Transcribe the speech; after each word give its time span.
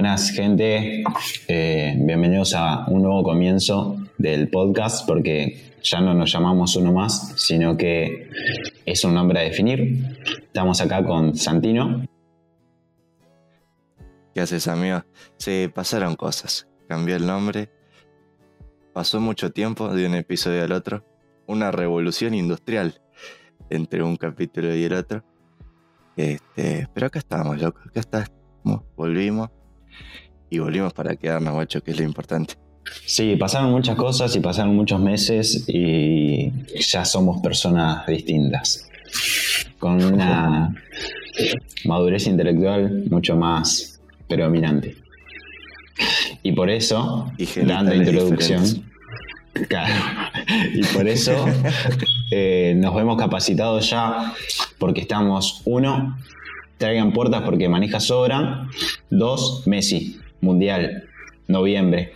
Buenas 0.00 0.30
gente, 0.30 1.04
eh, 1.46 1.94
bienvenidos 1.98 2.54
a 2.54 2.86
un 2.86 3.02
nuevo 3.02 3.22
comienzo 3.22 3.98
del 4.16 4.48
podcast 4.48 5.06
porque 5.06 5.74
ya 5.82 6.00
no 6.00 6.14
nos 6.14 6.32
llamamos 6.32 6.74
uno 6.76 6.90
más, 6.90 7.34
sino 7.36 7.76
que 7.76 8.30
es 8.86 9.04
un 9.04 9.12
nombre 9.12 9.40
a 9.40 9.42
definir. 9.42 10.16
Estamos 10.40 10.80
acá 10.80 11.04
con 11.04 11.36
Santino. 11.36 12.02
¿Qué 14.32 14.40
haces, 14.40 14.68
amigo? 14.68 15.04
Sí, 15.36 15.70
pasaron 15.74 16.16
cosas. 16.16 16.66
Cambió 16.88 17.16
el 17.16 17.26
nombre. 17.26 17.68
Pasó 18.94 19.20
mucho 19.20 19.52
tiempo 19.52 19.94
de 19.94 20.06
un 20.06 20.14
episodio 20.14 20.64
al 20.64 20.72
otro. 20.72 21.04
Una 21.46 21.72
revolución 21.72 22.32
industrial 22.32 23.02
entre 23.68 24.02
un 24.02 24.16
capítulo 24.16 24.74
y 24.74 24.82
el 24.82 24.94
otro. 24.94 25.22
Este, 26.16 26.88
pero 26.94 27.08
acá 27.08 27.18
estamos, 27.18 27.60
loco. 27.60 27.80
Acá 27.84 28.00
estamos. 28.00 28.30
Volvimos. 28.96 29.50
Y 30.50 30.58
volvimos 30.58 30.92
para 30.92 31.16
quedarnos, 31.16 31.54
guacho, 31.54 31.82
que 31.82 31.92
es 31.92 31.98
lo 31.98 32.04
importante. 32.04 32.54
Sí, 33.06 33.36
pasaron 33.36 33.70
muchas 33.70 33.96
cosas 33.96 34.34
y 34.34 34.40
pasaron 34.40 34.74
muchos 34.74 35.00
meses 35.00 35.64
y 35.68 36.50
ya 36.80 37.04
somos 37.04 37.40
personas 37.40 38.06
distintas. 38.06 38.88
Con 39.78 40.02
una 40.02 40.74
madurez 41.84 42.26
intelectual 42.26 43.04
mucho 43.10 43.36
más 43.36 44.00
predominante. 44.28 44.96
Y 46.42 46.52
por 46.52 46.70
eso, 46.70 47.30
dando 47.66 47.94
introducción, 47.94 48.64
claro, 49.68 49.94
y 50.72 50.82
por 50.84 51.06
eso 51.06 51.46
eh, 52.30 52.74
nos 52.76 52.94
vemos 52.94 53.18
capacitados 53.18 53.90
ya 53.90 54.32
porque 54.78 55.02
estamos, 55.02 55.60
uno, 55.66 56.16
traigan 56.80 57.12
puertas 57.12 57.42
porque 57.42 57.68
maneja 57.68 58.00
sobra, 58.00 58.66
dos, 59.10 59.66
Messi, 59.66 60.18
Mundial, 60.40 61.04
noviembre. 61.46 62.14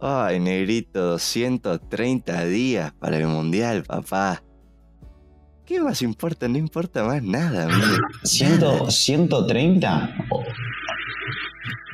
Ay, 0.00 0.38
negrito, 0.38 1.00
230 1.00 2.44
días 2.44 2.92
para 2.92 3.16
el 3.18 3.26
mundial, 3.26 3.82
papá. 3.82 4.44
¿Qué 5.66 5.80
más 5.80 6.02
importa? 6.02 6.46
No 6.46 6.56
importa 6.56 7.02
más 7.02 7.20
nada, 7.22 7.64
amigo. 7.64 7.96
¿130? 8.22 8.88
230, 8.88 10.06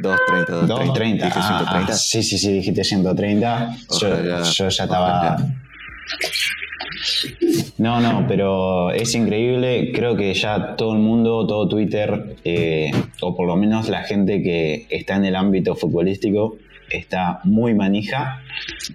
230. 0.01 0.67
230. 0.67 1.25
Dije 1.27 1.43
130. 1.43 1.93
Ah, 1.93 1.97
sí, 1.97 2.23
sí, 2.23 2.39
sí, 2.39 2.53
dijiste 2.53 2.85
130. 2.85 3.77
yo, 4.01 4.43
yo, 4.43 4.69
ya 4.69 4.85
estaba. 4.85 5.37
No, 7.79 8.01
no, 8.01 8.27
pero 8.27 8.91
es 8.91 9.15
increíble. 9.15 9.93
Creo 9.95 10.17
que 10.17 10.35
ya 10.35 10.77
todo 10.77 10.95
el 10.95 10.99
mundo, 10.99 11.47
todo 11.47 11.69
Twitter, 11.69 12.37
eh, 12.45 12.91
o 13.21 13.37
por 13.37 13.47
lo 13.47 13.57
menos 13.57 13.89
la 13.89 14.03
gente 14.03 14.43
que 14.43 14.87
está 14.91 15.17
en 15.17 15.25
el 15.27 15.37
ámbito 15.37 15.75
futbolístico, 15.75 16.57
está 16.91 17.41
muy 17.45 17.75
manija 17.75 18.43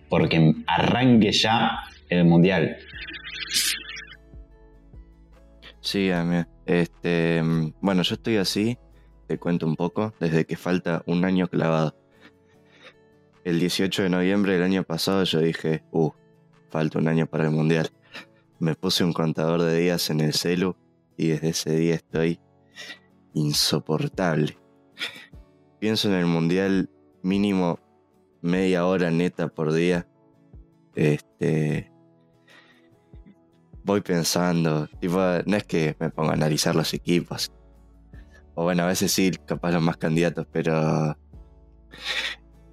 porque 0.10 0.54
arranque 0.68 1.32
ya 1.32 1.84
el 2.10 2.26
mundial. 2.26 2.78
Sí, 5.82 6.10
mí. 6.26 6.44
Este, 6.66 7.42
bueno, 7.82 8.04
yo 8.04 8.16
estoy 8.16 8.38
así, 8.38 8.78
te 9.28 9.38
cuento 9.38 9.66
un 9.66 9.76
poco, 9.76 10.14
desde 10.20 10.46
que 10.46 10.56
falta 10.56 11.04
un 11.06 11.26
año 11.26 11.48
clavado. 11.48 11.96
El 13.44 13.60
18 13.60 14.04
de 14.04 14.10
noviembre 14.10 14.54
del 14.54 14.64
año 14.64 14.84
pasado 14.84 15.26
yo 15.26 15.40
dije, 15.40 15.84
uh, 15.92 16.12
falta 16.74 16.98
un 16.98 17.08
año 17.08 17.28
para 17.28 17.44
el 17.44 17.52
mundial. 17.52 17.92
Me 18.58 18.74
puse 18.74 19.04
un 19.04 19.14
contador 19.14 19.62
de 19.62 19.78
días 19.78 20.10
en 20.10 20.22
el 20.22 20.34
celu 20.34 20.76
y 21.16 21.28
desde 21.28 21.50
ese 21.50 21.76
día 21.76 21.94
estoy 21.94 22.40
insoportable. 23.36 24.58
Pienso 25.80 26.08
en 26.08 26.16
el 26.16 26.26
mundial 26.26 26.90
mínimo 27.22 27.80
media 28.42 28.88
hora 28.88 29.12
neta 29.12 29.50
por 29.50 29.72
día. 29.72 30.08
Este. 30.96 31.92
Voy 33.84 34.02
pensando, 34.02 34.90
no 35.46 35.58
es 35.58 35.64
que 35.66 35.96
me 36.00 36.10
ponga 36.10 36.32
a 36.32 36.34
analizar 36.34 36.76
los 36.76 36.92
equipos. 36.96 37.52
O 38.56 38.64
bueno, 38.64 38.84
a 38.84 38.88
veces 38.88 39.12
sí, 39.12 39.30
capaz 39.46 39.72
los 39.72 39.82
más 39.84 39.98
candidatos, 39.98 40.48
pero 40.52 41.18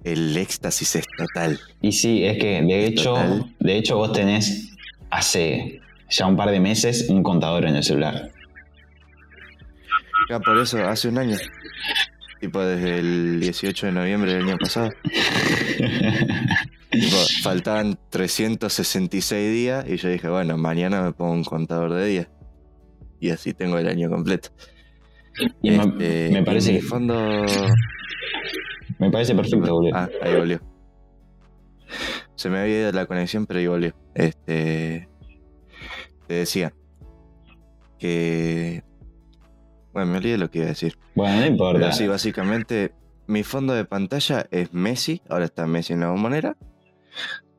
el 0.03 0.35
éxtasis 0.37 0.95
es 0.95 1.05
total. 1.17 1.59
Y 1.81 1.91
sí, 1.91 2.23
es 2.25 2.37
que 2.37 2.61
de 2.61 2.85
hecho, 2.85 3.15
de 3.59 3.77
hecho 3.77 3.97
vos 3.97 4.11
tenés 4.13 4.75
hace 5.09 5.81
ya 6.09 6.27
un 6.27 6.35
par 6.35 6.51
de 6.51 6.59
meses 6.59 7.09
un 7.09 7.23
contador 7.23 7.65
en 7.65 7.75
el 7.75 7.83
celular. 7.83 8.31
Ya 10.29 10.39
por 10.39 10.57
eso, 10.57 10.77
hace 10.87 11.07
un 11.09 11.17
año. 11.17 11.37
Tipo 12.39 12.61
desde 12.61 12.99
el 12.99 13.39
18 13.39 13.87
de 13.87 13.91
noviembre 13.91 14.33
del 14.33 14.43
año 14.47 14.57
pasado. 14.57 14.91
faltaban 17.43 17.97
366 18.09 19.51
días 19.51 19.85
y 19.87 19.97
yo 19.97 20.09
dije, 20.09 20.27
bueno, 20.27 20.57
mañana 20.57 21.01
me 21.01 21.13
pongo 21.13 21.33
un 21.33 21.43
contador 21.43 21.93
de 21.93 22.05
días. 22.05 22.27
Y 23.19 23.29
así 23.29 23.53
tengo 23.53 23.77
el 23.77 23.87
año 23.87 24.09
completo. 24.09 24.49
Y 25.61 25.71
me 25.71 25.83
este, 25.83 26.43
parece 26.43 26.73
que... 26.73 26.81
fondo... 26.81 27.45
Me 29.01 29.09
parece 29.09 29.35
perfecto, 29.35 29.73
volvió. 29.73 29.95
Ah, 29.95 30.09
ahí 30.21 30.35
volvió. 30.35 30.61
Se 32.35 32.49
me 32.49 32.59
había 32.59 32.81
ido 32.81 32.91
la 32.91 33.07
conexión, 33.07 33.47
pero 33.47 33.59
ahí 33.59 33.67
volvió. 33.67 33.95
Este... 34.13 35.09
Te 36.27 36.35
decía 36.35 36.73
que 37.97 38.83
bueno, 39.91 40.11
me 40.11 40.17
olvidé 40.19 40.37
lo 40.37 40.49
que 40.49 40.59
iba 40.59 40.65
a 40.67 40.69
decir. 40.69 40.97
Bueno, 41.15 41.39
no 41.39 41.45
importa. 41.45 41.79
Pero 41.79 41.91
sí, 41.91 42.07
básicamente, 42.07 42.93
mi 43.27 43.43
fondo 43.43 43.73
de 43.73 43.85
pantalla 43.85 44.45
es 44.51 44.73
Messi. 44.73 45.21
Ahora 45.29 45.45
está 45.45 45.67
Messi 45.67 45.93
en 45.93 46.01
la 46.01 46.09
bombonera. 46.09 46.55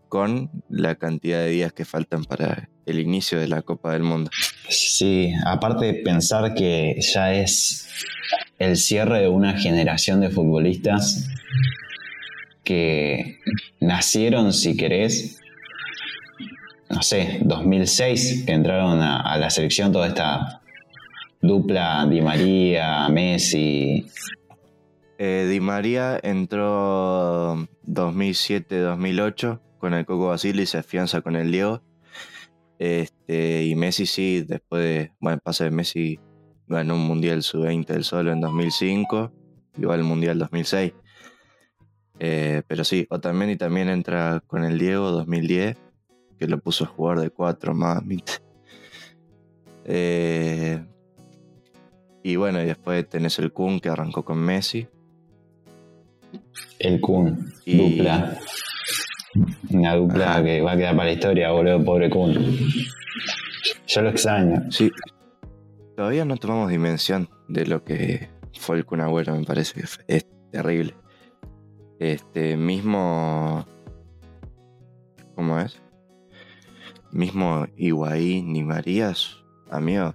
Con 0.08 0.50
la 0.68 0.94
cantidad 0.94 1.40
de 1.40 1.48
días 1.48 1.72
que 1.72 1.84
faltan 1.84 2.24
para 2.24 2.70
el 2.86 3.00
inicio 3.00 3.38
de 3.38 3.48
la 3.48 3.62
Copa 3.62 3.92
del 3.92 4.02
Mundo. 4.02 4.30
Sí, 4.68 5.32
aparte 5.44 5.86
de 5.86 5.94
pensar 5.94 6.54
que 6.54 6.96
ya 7.00 7.34
es 7.34 7.88
el 8.58 8.76
cierre 8.76 9.20
de 9.20 9.28
una 9.28 9.58
generación 9.58 10.20
de 10.20 10.30
futbolistas 10.30 11.28
que 12.64 13.38
nacieron, 13.80 14.52
si 14.52 14.76
querés, 14.76 15.40
no 16.88 17.02
sé, 17.02 17.38
2006, 17.42 18.44
que 18.46 18.52
entraron 18.52 19.00
a, 19.00 19.20
a 19.20 19.36
la 19.38 19.50
selección 19.50 19.92
toda 19.92 20.08
esta 20.08 20.62
dupla 21.42 22.06
Di 22.08 22.20
María, 22.22 23.08
Messi. 23.08 24.06
Eh, 25.18 25.46
Di 25.50 25.60
María 25.60 26.18
entró 26.22 27.68
2007-2008 27.86 29.60
con 29.78 29.94
el 29.94 30.06
Coco 30.06 30.28
Basile 30.28 30.62
y 30.62 30.66
se 30.66 30.78
afianza 30.78 31.20
con 31.20 31.36
el 31.36 31.50
Diego. 31.50 31.82
Este, 32.82 33.62
y 33.62 33.76
Messi 33.76 34.06
sí, 34.06 34.42
después 34.42 34.82
de, 34.82 35.12
bueno, 35.20 35.38
pasa 35.40 35.62
de 35.62 35.70
Messi 35.70 36.18
ganó 36.66 36.96
un 36.96 37.06
Mundial 37.06 37.44
Sub-20 37.44 37.86
del 37.86 38.02
solo 38.02 38.32
en 38.32 38.40
2005, 38.40 39.30
igual 39.78 40.00
el 40.00 40.04
Mundial 40.04 40.40
2006. 40.40 40.92
Eh, 42.18 42.62
pero 42.66 42.82
sí, 42.82 43.06
Otamendi 43.08 43.54
también 43.54 43.88
entra 43.88 44.42
con 44.48 44.64
el 44.64 44.80
Diego 44.80 45.12
2010, 45.12 45.76
que 46.36 46.48
lo 46.48 46.58
puso 46.58 46.82
a 46.82 46.88
jugar 46.88 47.20
de 47.20 47.30
4 47.30 47.72
más. 47.72 48.02
Eh, 49.84 50.80
y 52.22 52.36
bueno, 52.36 52.62
y 52.62 52.66
después 52.66 53.08
tenés 53.08 53.36
el 53.40 53.52
Kun 53.52 53.80
que 53.80 53.88
arrancó 53.88 54.24
con 54.24 54.38
Messi. 54.38 54.86
El 56.78 57.00
Kun, 57.00 57.52
dupla. 57.66 58.38
Una 59.70 59.94
dupla 59.94 60.42
que 60.42 60.60
va 60.60 60.72
a 60.72 60.76
quedar 60.76 60.96
para 60.96 61.08
la 61.08 61.12
historia, 61.12 61.50
boludo, 61.50 61.84
pobre 61.84 62.10
Kun. 62.10 62.34
Yo 63.86 64.02
lo 64.02 64.10
extraño. 64.10 64.70
Sí. 64.70 64.90
Todavía 65.96 66.24
no 66.24 66.36
tomamos 66.36 66.70
dimensión 66.70 67.28
de 67.48 67.66
lo 67.66 67.84
que 67.84 68.28
fue 68.58 68.76
el 68.76 68.84
Kun 68.84 69.00
Agüero, 69.00 69.36
me 69.36 69.44
parece 69.44 69.80
que 69.80 69.86
es 70.08 70.26
terrible. 70.50 70.94
Este 71.98 72.56
mismo. 72.56 73.66
¿Cómo 75.34 75.58
es? 75.58 75.80
Mismo 77.10 77.66
Higuaín 77.76 78.52
ni 78.52 78.62
Marías, 78.62 79.42
amigo 79.70 80.14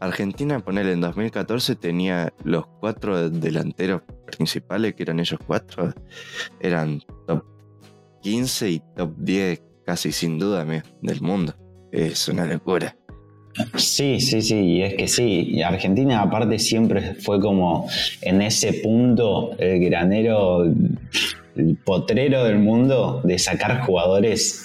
Argentina, 0.00 0.60
ponerle 0.60 0.92
en 0.92 1.00
2014, 1.00 1.76
tenía 1.76 2.32
los 2.44 2.66
cuatro 2.80 3.30
delanteros 3.30 4.02
principales, 4.26 4.94
que 4.94 5.02
eran 5.02 5.20
ellos 5.20 5.40
cuatro, 5.46 5.92
eran 6.60 7.00
top 7.26 7.44
15 8.22 8.70
y 8.70 8.82
top 8.96 9.14
10 9.18 9.62
casi 9.84 10.12
sin 10.12 10.38
duda 10.38 10.64
del 11.02 11.20
mundo. 11.20 11.54
Es 11.90 12.28
una 12.28 12.44
locura. 12.44 12.94
Sí, 13.74 14.20
sí, 14.20 14.42
sí, 14.42 14.54
y 14.54 14.82
es 14.82 14.94
que 14.94 15.08
sí. 15.08 15.62
Argentina 15.62 16.20
aparte 16.22 16.58
siempre 16.58 17.14
fue 17.14 17.40
como 17.40 17.88
en 18.22 18.42
ese 18.42 18.74
punto 18.74 19.56
el 19.58 19.80
granero, 19.80 20.64
el 20.64 21.76
potrero 21.84 22.44
del 22.44 22.58
mundo 22.58 23.20
de 23.24 23.38
sacar 23.38 23.80
jugadores 23.80 24.64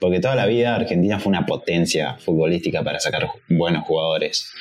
porque 0.00 0.20
toda 0.20 0.34
la 0.34 0.46
vida 0.46 0.74
Argentina 0.74 1.18
fue 1.18 1.30
una 1.30 1.46
potencia 1.46 2.16
futbolística 2.18 2.82
para 2.82 3.00
sacar 3.00 3.28
buenos 3.48 3.84
jugadores. 3.84 4.52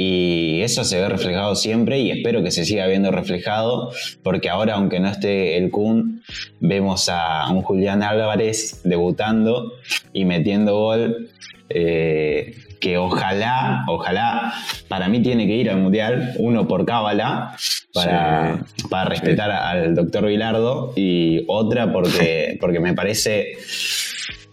Y 0.00 0.60
eso 0.62 0.84
se 0.84 1.00
ve 1.00 1.08
reflejado 1.08 1.56
siempre 1.56 1.98
y 1.98 2.12
espero 2.12 2.40
que 2.44 2.52
se 2.52 2.64
siga 2.64 2.86
viendo 2.86 3.10
reflejado, 3.10 3.90
porque 4.22 4.48
ahora, 4.48 4.74
aunque 4.74 5.00
no 5.00 5.08
esté 5.08 5.56
el 5.56 5.72
Kun, 5.72 6.22
vemos 6.60 7.08
a 7.08 7.50
un 7.50 7.62
Julián 7.62 8.04
Álvarez 8.04 8.82
debutando 8.84 9.72
y 10.12 10.24
metiendo 10.24 10.78
gol. 10.78 11.30
eh, 11.70 12.54
que 12.80 12.96
ojalá, 12.96 13.84
ojalá, 13.88 14.54
para 14.88 15.08
mí 15.08 15.20
tiene 15.20 15.46
que 15.46 15.54
ir 15.54 15.70
al 15.70 15.78
Mundial, 15.78 16.34
uno 16.38 16.68
por 16.68 16.84
cábala, 16.84 17.56
para, 17.92 18.64
para 18.88 19.08
respetar 19.08 19.50
al 19.50 19.94
doctor 19.94 20.26
Vilardo, 20.26 20.92
y 20.96 21.44
otra 21.48 21.92
porque, 21.92 22.56
porque 22.60 22.80
me 22.80 22.94
parece 22.94 23.56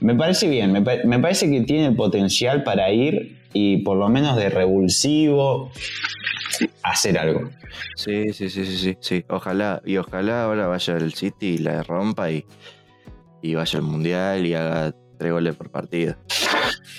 me 0.06 0.16
parece 0.16 0.48
bien, 0.48 0.72
me, 0.72 0.82
pa- 0.82 1.04
me 1.04 1.20
parece 1.20 1.50
que 1.50 1.62
tiene 1.62 1.88
el 1.88 1.96
potencial 1.96 2.64
para 2.64 2.92
ir 2.92 3.40
y 3.54 3.78
por 3.78 3.98
lo 3.98 4.08
menos 4.10 4.38
de 4.38 4.50
revulsivo 4.50 5.72
hacer 6.84 7.18
algo. 7.18 7.50
Sí, 7.96 8.32
sí, 8.34 8.50
sí, 8.50 8.66
sí, 8.66 8.78
sí, 8.78 8.98
sí. 9.00 9.26
Ojalá, 9.30 9.82
y 9.86 9.98
ojalá 9.98 10.44
ahora 10.44 10.68
vaya 10.68 10.96
al 10.96 11.14
City 11.14 11.56
y 11.56 11.58
la 11.58 11.82
rompa 11.84 12.32
y, 12.32 12.46
y 13.42 13.56
vaya 13.56 13.80
al 13.80 13.86
Mundial 13.86 14.46
y 14.46 14.54
haga 14.54 14.94
tres 15.18 15.32
goles 15.32 15.56
por 15.56 15.72
partido. 15.72 16.16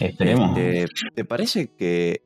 Esperemos. 0.00 0.58
Este, 0.58 0.86
¿Te 1.14 1.24
parece 1.24 1.70
que 1.78 2.20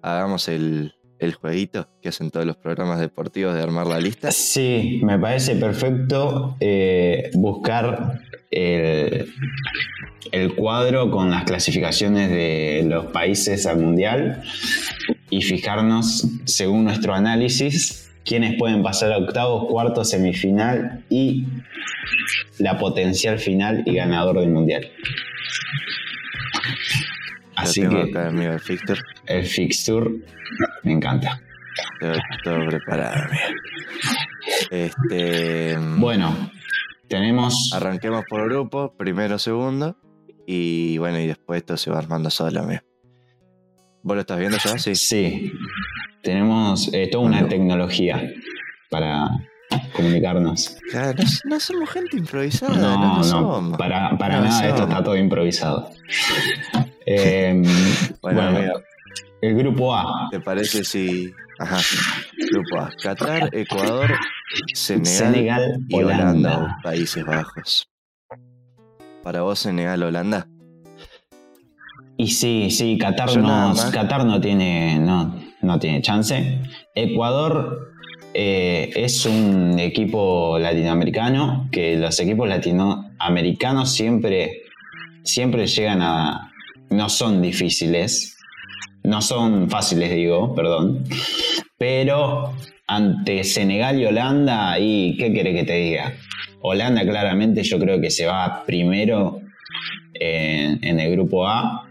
hagamos 0.00 0.48
el, 0.48 0.94
el 1.18 1.34
jueguito 1.34 1.88
que 2.00 2.08
hacen 2.08 2.30
todos 2.30 2.46
los 2.46 2.56
programas 2.56 2.98
deportivos 3.00 3.54
de 3.54 3.62
armar 3.62 3.86
la 3.86 4.00
lista? 4.00 4.32
Sí, 4.32 5.00
me 5.04 5.18
parece 5.18 5.56
perfecto 5.56 6.56
eh, 6.60 7.30
buscar 7.34 8.20
el, 8.52 9.32
el 10.30 10.54
cuadro 10.54 11.10
con 11.10 11.30
las 11.30 11.44
clasificaciones 11.44 12.30
de 12.30 12.84
los 12.86 13.06
países 13.06 13.66
al 13.66 13.78
mundial 13.78 14.42
y 15.30 15.42
fijarnos, 15.42 16.28
según 16.44 16.84
nuestro 16.84 17.14
análisis, 17.14 18.12
quiénes 18.24 18.56
pueden 18.58 18.82
pasar 18.82 19.12
a 19.12 19.18
octavos, 19.18 19.66
cuartos, 19.68 20.10
semifinal 20.10 21.04
y 21.08 21.46
la 22.58 22.78
potencial 22.78 23.38
final 23.38 23.82
y 23.86 23.94
ganador 23.94 24.38
del 24.40 24.50
mundial. 24.50 24.88
Así 27.56 27.80
tengo 27.80 28.04
que 28.04 28.10
acá, 28.10 28.28
amigo, 28.28 28.52
el 28.52 28.60
fixture. 28.60 29.00
el 29.26 29.44
fixture 29.44 30.10
me 30.82 30.92
encanta. 30.92 31.40
Todo 32.44 32.66
preparado, 32.66 33.24
amigo. 33.24 33.44
Este, 34.70 35.76
Bueno, 35.78 36.50
tenemos 37.12 37.70
arranquemos 37.74 38.24
por 38.26 38.48
grupo, 38.48 38.94
primero, 38.96 39.38
segundo. 39.38 39.98
Y 40.46 40.96
bueno, 40.96 41.18
y 41.20 41.26
después 41.26 41.58
esto 41.58 41.76
se 41.76 41.90
va 41.90 41.98
armando 41.98 42.30
solo, 42.30 42.60
amigo. 42.60 42.80
¿Vos 44.02 44.14
lo 44.16 44.20
estás 44.22 44.38
viendo 44.38 44.56
ya? 44.56 44.78
Sí. 44.78 44.94
Sí, 44.94 45.52
tenemos 46.22 46.88
eh, 46.94 47.08
toda 47.12 47.24
una 47.26 47.46
tecnología 47.46 48.32
para 48.90 49.28
comunicarnos. 49.94 50.78
Claro, 50.90 51.18
no, 51.22 51.50
no 51.50 51.60
somos 51.60 51.90
gente 51.90 52.16
improvisada, 52.16 52.74
No, 52.76 52.96
no, 52.96 53.08
lo 53.08 53.16
no, 53.18 53.24
somos. 53.24 53.78
para, 53.78 54.16
para 54.16 54.40
nada, 54.40 54.66
esto 54.68 54.84
está 54.84 55.04
todo 55.04 55.16
improvisado. 55.16 55.90
Eh, 57.04 57.60
Bueno, 58.22 58.52
bueno, 58.52 58.74
el 59.40 59.56
grupo 59.56 59.92
A, 59.92 60.28
¿te 60.30 60.38
parece 60.38 60.84
si. 60.84 61.32
Ajá. 61.58 61.78
Grupo 62.52 62.78
A: 62.80 62.90
Qatar, 63.02 63.48
Ecuador, 63.52 64.10
Senegal, 64.74 65.06
Senegal, 65.06 65.76
y 65.88 65.94
Holanda, 65.96 66.24
Holanda. 66.26 66.76
o 66.78 66.82
Países 66.82 67.24
Bajos. 67.24 67.88
Para 69.22 69.42
vos, 69.42 69.58
Senegal, 69.58 70.02
Holanda. 70.02 70.46
Y 72.16 72.28
sí, 72.28 72.70
sí, 72.70 72.98
Qatar 72.98 73.36
no. 73.38 73.74
Qatar 73.92 74.26
no 74.26 74.40
tiene, 74.40 74.98
no, 74.98 75.34
no 75.62 75.78
tiene 75.78 76.02
chance. 76.02 76.60
Ecuador 76.94 77.92
eh, 78.34 78.90
es 78.94 79.24
un 79.26 79.78
equipo 79.78 80.58
latinoamericano 80.58 81.68
que 81.72 81.96
los 81.96 82.20
equipos 82.20 82.48
latinoamericanos 82.48 83.92
siempre, 83.92 84.62
siempre 85.22 85.66
llegan 85.66 86.02
a... 86.02 86.52
No 86.90 87.08
son 87.08 87.40
difíciles, 87.40 88.36
no 89.02 89.22
son 89.22 89.70
fáciles, 89.70 90.14
digo, 90.14 90.54
perdón. 90.54 91.04
Pero 91.82 92.54
ante 92.86 93.42
Senegal 93.42 94.00
y 94.00 94.06
Holanda, 94.06 94.78
¿y 94.78 95.16
qué 95.16 95.32
quiere 95.32 95.52
que 95.52 95.64
te 95.64 95.72
diga? 95.72 96.12
Holanda 96.60 97.02
claramente 97.02 97.64
yo 97.64 97.76
creo 97.80 98.00
que 98.00 98.08
se 98.08 98.24
va 98.24 98.62
primero 98.64 99.40
en, 100.14 100.78
en 100.84 101.00
el 101.00 101.10
grupo 101.10 101.44
A. 101.44 101.88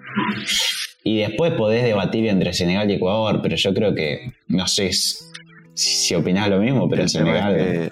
Y 1.03 1.17
después 1.17 1.51
podés 1.55 1.83
debatir 1.83 2.25
entre 2.27 2.53
Senegal 2.53 2.89
y 2.89 2.93
Ecuador, 2.93 3.41
pero 3.43 3.57
yo 3.57 3.73
creo 3.73 3.93
que, 3.93 4.31
no 4.47 4.65
sé 4.65 4.91
si, 5.73 6.15
opinás 6.15 6.47
lo 6.47 6.59
mismo, 6.61 6.87
pero 6.89 7.01
El 7.01 7.09
Senegal... 7.09 7.59
es 7.59 7.89
que 7.89 7.91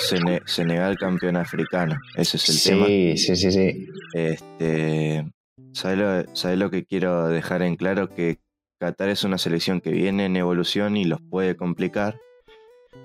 Sene- 0.00 0.42
Senegal 0.44 0.98
campeón 0.98 1.36
africano. 1.36 1.96
Ese 2.16 2.36
es 2.36 2.48
el 2.48 2.72
tema. 2.72 2.86
sí, 2.86 3.16
sí, 3.16 3.36
sí, 3.36 3.52
sí. 3.52 3.86
Este, 4.12 5.24
¿sabes 5.72 5.98
lo, 5.98 6.34
sabes 6.34 6.58
lo 6.58 6.68
que 6.68 6.84
quiero 6.84 7.28
dejar 7.28 7.62
en 7.62 7.76
claro? 7.76 8.08
Que 8.08 8.38
Qatar 8.78 9.08
es 9.08 9.24
una 9.24 9.38
selección 9.38 9.80
que 9.80 9.90
viene 9.90 10.26
en 10.26 10.36
evolución 10.36 10.96
y 10.96 11.04
los 11.04 11.20
puede 11.22 11.56
complicar, 11.56 12.20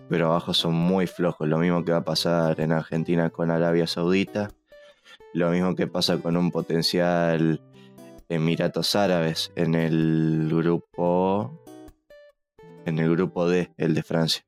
pero 0.10 0.28
abajo 0.28 0.54
son 0.54 0.74
muy 0.74 1.08
flojos. 1.08 1.48
Lo 1.48 1.58
mismo 1.58 1.86
que 1.86 1.94
va 1.94 2.00
a 2.00 2.04
pasar 2.04 2.60
en 2.60 2.74
Argentina 2.74 3.30
con 3.30 3.52
Arabia 3.52 3.88
Saudita, 3.88 4.52
lo 5.34 5.50
mismo 5.50 5.76
que 5.76 5.88
pasa 5.88 6.18
con 6.18 6.36
un 6.36 6.52
potencial 6.52 7.62
Emiratos 8.28 8.96
Árabes 8.96 9.52
en 9.56 9.76
el 9.76 10.50
grupo 10.52 11.58
en 12.86 13.00
el 13.00 13.12
grupo 13.12 13.48
D, 13.48 13.72
el 13.78 13.94
de 13.94 14.04
Francia. 14.04 14.44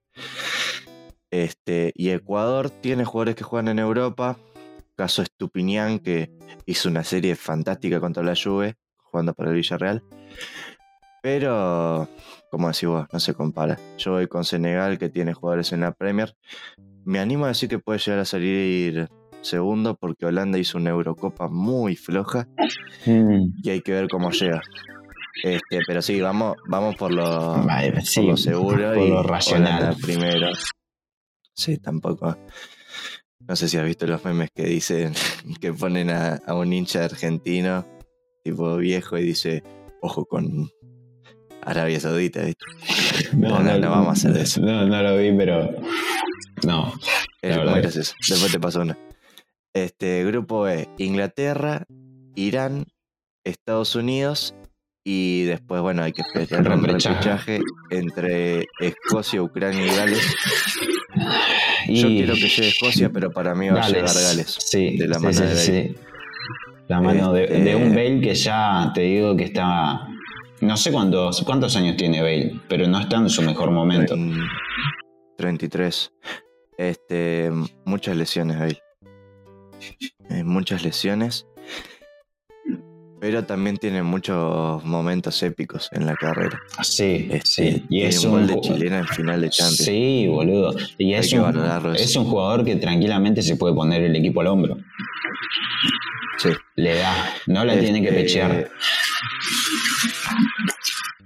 Este, 1.31 1.93
y 1.95 2.09
Ecuador 2.09 2.69
tiene 2.69 3.05
jugadores 3.05 3.35
que 3.35 3.43
juegan 3.43 3.69
en 3.69 3.79
Europa, 3.79 4.37
caso 4.95 5.21
Estupinián 5.21 5.99
que 5.99 6.31
hizo 6.65 6.89
una 6.89 7.03
serie 7.03 7.35
fantástica 7.35 7.99
contra 7.99 8.23
la 8.23 8.35
Juve 8.35 8.75
jugando 8.97 9.33
para 9.33 9.49
el 9.49 9.55
Villarreal. 9.55 10.03
Pero, 11.23 12.09
como 12.51 12.67
decís 12.67 12.89
vos, 12.89 13.07
no 13.13 13.19
se 13.21 13.33
compara. 13.33 13.79
Yo 13.97 14.11
voy 14.11 14.27
con 14.27 14.43
Senegal, 14.43 14.97
que 14.97 15.07
tiene 15.07 15.33
jugadores 15.33 15.71
en 15.71 15.79
la 15.79 15.93
Premier. 15.93 16.35
Me 17.05 17.19
animo 17.19 17.45
a 17.45 17.47
decir 17.47 17.69
que 17.69 17.79
puede 17.79 17.99
llegar 17.99 18.19
a 18.19 18.25
salir 18.25 19.07
segundo, 19.41 19.95
porque 19.95 20.25
Holanda 20.25 20.57
hizo 20.59 20.77
una 20.77 20.89
Eurocopa 20.89 21.47
muy 21.47 21.95
floja 21.95 22.47
Mm, 23.05 23.53
y 23.63 23.69
hay 23.69 23.81
que 23.81 23.93
ver 23.93 24.07
cómo 24.09 24.31
llega. 24.31 24.61
Este, 25.43 25.79
pero 25.87 26.01
sí, 26.01 26.19
vamos, 26.21 26.55
vamos 26.67 26.95
por 26.95 27.11
lo, 27.11 27.25
vale, 27.65 27.93
por 27.93 28.01
sí, 28.03 28.21
lo 28.21 28.37
seguro 28.37 28.93
por 28.93 29.03
y 29.03 29.09
lo 29.09 29.23
racional. 29.23 29.81
Holanda 29.81 29.97
primero. 30.01 30.47
Sí, 31.53 31.77
tampoco. 31.77 32.37
No 33.39 33.55
sé 33.55 33.67
si 33.67 33.77
has 33.77 33.85
visto 33.85 34.07
los 34.07 34.23
memes 34.25 34.49
que 34.53 34.63
dicen 34.65 35.13
que 35.61 35.73
ponen 35.73 36.09
a, 36.09 36.35
a 36.45 36.53
un 36.53 36.71
hincha 36.71 37.05
argentino, 37.05 37.85
tipo 38.43 38.75
viejo, 38.77 39.17
y 39.17 39.23
dice, 39.23 39.63
ojo 40.01 40.25
con 40.25 40.69
Arabia 41.65 41.99
Saudita, 41.99 42.41
¿viste? 42.41 42.65
No, 43.33 43.59
no, 43.59 43.77
no 43.77 43.89
vamos 43.89 44.07
a 44.09 44.11
hacer 44.29 44.41
eso. 44.41 44.61
No, 44.61 44.85
no 44.85 45.01
lo 45.01 45.17
vi, 45.17 45.31
pero. 45.35 45.71
No. 46.65 46.93
Es 47.41 47.57
muy 47.57 47.79
gracioso. 47.81 48.13
Después 48.29 48.51
te 48.51 48.59
paso 48.59 48.81
una. 48.81 48.97
Este, 49.75 50.23
grupo 50.23 50.67
E, 50.67 50.87
Inglaterra, 50.99 51.83
Irán, 52.35 52.85
Estados 53.43 53.95
Unidos 53.95 54.53
y 55.05 55.43
después, 55.43 55.81
bueno, 55.81 56.03
hay 56.03 56.13
que 56.13 56.21
pelear 56.33 56.65
el 56.67 56.81
Repechaje. 56.83 57.59
entre 57.89 58.67
Escocia, 58.79 59.41
Ucrania 59.41 59.85
y 59.85 59.95
Gales. 59.95 60.35
Y 61.87 62.01
Yo 62.01 62.07
quiero 62.07 62.33
que 62.35 62.47
llegue 62.47 62.67
Escocia, 62.69 63.09
pero 63.09 63.31
para 63.31 63.55
mí 63.55 63.69
va 63.69 63.81
a 63.83 63.89
llegar 63.89 64.13
Gales. 64.13 64.55
Sí, 64.59 64.97
de 64.97 65.07
la 65.07 65.19
mano 65.19 65.33
sí, 65.33 65.41
de 65.41 65.47
Bale. 65.47 65.59
sí. 65.59 65.95
La 66.87 67.01
mano 67.01 67.33
de, 67.33 67.43
Este- 67.45 67.61
de 67.61 67.75
un 67.75 67.89
Bale 67.89 68.21
que 68.21 68.35
ya 68.35 68.91
te 68.93 69.01
digo 69.01 69.35
que 69.35 69.45
está. 69.45 70.07
No 70.63 70.77
sé 70.77 70.91
cuántos, 70.91 71.41
cuántos 71.43 71.75
años 71.75 71.97
tiene 71.97 72.21
Bale, 72.21 72.59
pero 72.67 72.87
no 72.87 72.99
está 72.99 73.17
en 73.17 73.29
su 73.29 73.41
mejor 73.41 73.71
momento. 73.71 74.15
Trein- 74.15 74.47
33. 75.37 76.11
Este, 76.77 77.51
muchas 77.85 78.15
lesiones 78.17 78.57
ahí. 78.61 78.77
Eh, 80.29 80.43
muchas 80.43 80.83
lesiones. 80.83 81.45
Pero 83.19 83.45
también 83.45 83.77
tiene 83.77 84.03
muchos 84.03 84.83
momentos 84.83 85.41
épicos 85.43 85.87
en 85.93 86.05
la 86.05 86.15
carrera. 86.15 86.59
Sí, 86.81 87.27
Este, 87.31 87.71
sí. 87.73 87.85
Y 87.89 88.01
es 88.03 88.23
un 88.25 88.31
un 88.31 88.37
gol 88.39 88.47
de 88.47 88.53
ju- 88.55 88.61
chilena 88.61 88.99
en 88.99 89.07
final 89.07 89.41
de 89.41 89.49
Champions. 89.49 89.77
Sí, 89.85 90.27
boludo. 90.27 90.73
Y 90.97 91.13
un, 91.13 91.95
es 91.95 92.15
un 92.17 92.25
jugador 92.25 92.65
que 92.65 92.75
tranquilamente 92.75 93.41
se 93.41 93.55
puede 93.55 93.73
poner 93.75 94.03
el 94.03 94.15
equipo 94.15 94.41
al 94.41 94.47
hombro. 94.47 94.77
Sí. 96.37 96.49
Le 96.75 96.95
da, 96.95 97.13
no 97.47 97.63
la 97.63 97.79
tiene 97.79 98.01
que 98.01 98.09
Este, 98.09 98.21
pechear. 98.21 98.69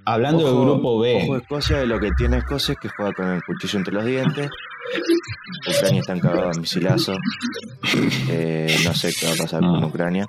Hablando 0.07 0.39
del 0.45 0.53
ojo- 0.55 0.65
grupo 0.65 0.99
B, 0.99 1.23
Ojo 1.23 1.37
Escocia, 1.37 1.77
de 1.79 1.85
lo 1.87 1.99
que 1.99 2.11
tiene 2.17 2.37
Escocia 2.37 2.73
es 2.73 2.79
que 2.79 2.89
juega 2.89 3.13
con 3.13 3.27
el 3.29 3.43
cuchillo 3.43 3.77
entre 3.79 3.93
los 3.93 4.05
dientes. 4.05 4.49
Ucrania 5.69 5.99
está 6.01 6.13
encagado 6.13 6.51
en 6.53 6.61
misilazo. 6.61 7.17
Eh, 8.29 8.75
no 8.85 8.93
sé 8.93 9.11
qué 9.19 9.27
va 9.27 9.33
a 9.33 9.37
pasar 9.37 9.61
No. 9.61 9.73
con 9.73 9.83
Ucrania. 9.85 10.25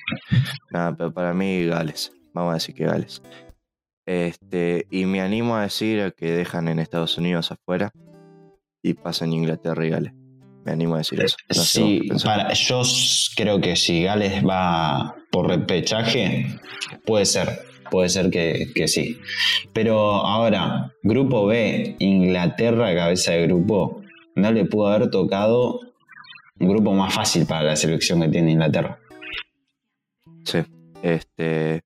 Nada, 0.70 0.96
pero 0.96 1.12
para 1.12 1.32
mí 1.32 1.64
Gales. 1.66 2.12
Vamos 2.34 2.50
a 2.50 2.54
decir 2.54 2.74
que 2.74 2.84
Gales. 2.84 3.22
Este, 4.06 4.86
y 4.90 5.04
me 5.06 5.20
animo 5.20 5.56
a 5.56 5.62
decir 5.62 6.14
que 6.16 6.32
dejan 6.32 6.68
en 6.68 6.78
Estados 6.78 7.18
Unidos 7.18 7.52
afuera 7.52 7.92
y 8.82 8.94
pasan 8.94 9.32
Inglaterra 9.32 9.84
y 9.86 9.90
Gales. 9.90 10.12
Me 10.64 10.72
animo 10.72 10.94
a 10.96 10.98
decir 10.98 11.20
eso. 11.22 11.36
sí, 11.50 12.08
para, 12.24 12.52
yo 12.52 12.82
creo 13.36 13.60
que 13.60 13.76
si 13.76 14.02
Gales 14.02 14.44
va 14.44 15.14
por 15.30 15.46
repechaje, 15.48 16.58
puede 17.06 17.26
ser. 17.26 17.67
Puede 17.90 18.08
ser 18.08 18.30
que, 18.30 18.70
que 18.74 18.88
sí. 18.88 19.18
Pero 19.72 19.98
ahora, 19.98 20.92
grupo 21.02 21.46
B, 21.46 21.96
Inglaterra, 21.98 22.94
cabeza 22.94 23.32
de 23.32 23.46
grupo, 23.46 24.02
no 24.34 24.52
le 24.52 24.64
pudo 24.64 24.88
haber 24.88 25.10
tocado 25.10 25.80
un 26.60 26.68
grupo 26.68 26.92
más 26.92 27.14
fácil 27.14 27.46
para 27.46 27.62
la 27.62 27.76
selección 27.76 28.20
que 28.20 28.28
tiene 28.28 28.52
Inglaterra. 28.52 28.98
Sí. 30.44 30.58
Este. 31.02 31.82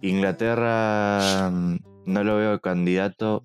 Inglaterra 0.00 1.50
mm, 1.50 1.76
no 2.06 2.24
lo 2.24 2.36
veo 2.36 2.60
candidato 2.60 3.44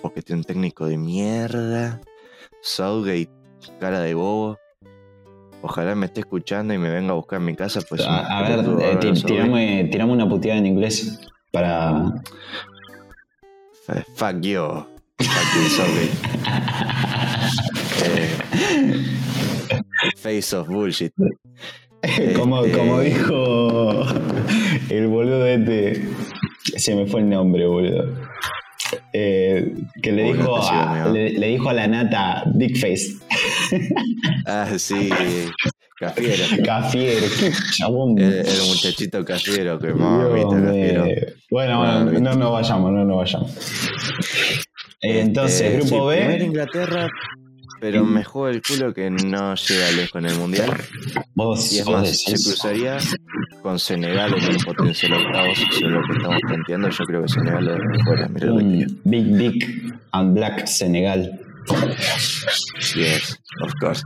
porque 0.00 0.22
tiene 0.22 0.40
un 0.40 0.44
técnico 0.44 0.86
de 0.86 0.96
mierda. 0.96 2.00
Southgate, 2.62 3.30
cara 3.78 4.00
de 4.00 4.14
bobo. 4.14 4.58
Ojalá 5.62 5.94
me 5.94 6.06
esté 6.06 6.20
escuchando 6.20 6.72
y 6.72 6.78
me 6.78 6.88
venga 6.88 7.10
a 7.10 7.14
buscar 7.14 7.40
en 7.40 7.46
mi 7.46 7.56
casa. 7.56 7.80
Pues 7.88 8.02
a, 8.06 8.42
ver, 8.42 8.64
eh, 8.80 9.88
tirame, 9.90 10.12
una 10.12 10.28
puteada 10.28 10.58
en 10.58 10.66
inglés 10.66 11.20
para. 11.50 12.12
Fuck 14.14 14.40
you. 14.42 14.86
Fuck 15.18 15.48
you, 15.54 15.68
Southgate. 15.68 16.12
Eh, 18.04 18.38
face 20.16 20.54
of 20.54 20.68
bullshit. 20.68 21.12
como, 22.36 22.62
como 22.76 23.00
este, 23.00 23.18
dijo 23.18 24.04
el 24.90 25.08
boludo 25.08 25.46
este. 25.46 26.08
Se 26.76 26.94
me 26.94 27.06
fue 27.06 27.20
el 27.20 27.30
nombre, 27.30 27.66
boludo. 27.66 28.14
Eh, 29.20 29.74
que 30.00 30.12
le 30.12 30.32
dijo, 30.32 30.56
a, 30.56 31.08
le, 31.08 31.48
dijo 31.48 31.68
a 31.68 31.72
la 31.72 31.88
nata 31.88 32.44
Big 32.54 32.78
Face. 32.78 33.16
ah, 34.46 34.68
sí. 34.76 35.10
Cafiero. 35.98 36.44
Cafiero, 36.64 37.26
qué 37.40 37.52
chabón. 37.76 38.16
El, 38.16 38.46
muchachito 38.68 39.24
Cafiero, 39.24 39.80
que 39.80 39.92
mamita 39.92 40.62
Cafiero. 40.62 41.04
Bueno, 41.50 41.78
bueno, 41.80 42.20
no 42.20 42.34
nos 42.36 42.52
vayamos, 42.52 42.92
no 42.92 43.04
nos 43.04 43.16
vayamos. 43.16 43.56
Eh, 45.02 45.20
entonces, 45.20 45.62
este, 45.62 45.78
grupo 45.78 46.06
B. 46.06 46.38
Inglaterra, 46.40 47.08
pero 47.80 48.04
me 48.04 48.24
juega 48.24 48.54
el 48.54 48.62
culo 48.62 48.92
que 48.92 49.10
no 49.10 49.54
llega 49.54 49.90
lejos 49.92 50.16
en 50.16 50.26
el 50.26 50.36
mundial. 50.36 50.70
Vos, 51.34 51.72
y 51.72 51.78
es 51.78 51.88
más, 51.88 52.22
se 52.22 52.32
cruzaría 52.32 52.98
con 53.62 53.78
Senegal 53.78 54.34
en 54.36 54.44
el 54.44 54.64
potencial 54.64 55.12
octavos, 55.14 55.58
si 55.58 55.84
es 55.84 55.90
lo 55.90 56.02
que 56.02 56.12
estamos 56.16 56.40
planteando. 56.46 56.90
Yo 56.90 57.04
creo 57.04 57.22
que 57.22 57.28
Senegal 57.28 57.64
lo 57.64 58.04
fuera. 58.04 58.28
Mira 58.28 58.52
Big, 59.04 59.36
big 59.36 59.92
and 60.12 60.34
black 60.34 60.66
Senegal. 60.66 61.40
Yes, 62.94 63.38
of 63.62 63.72
course. 63.80 64.02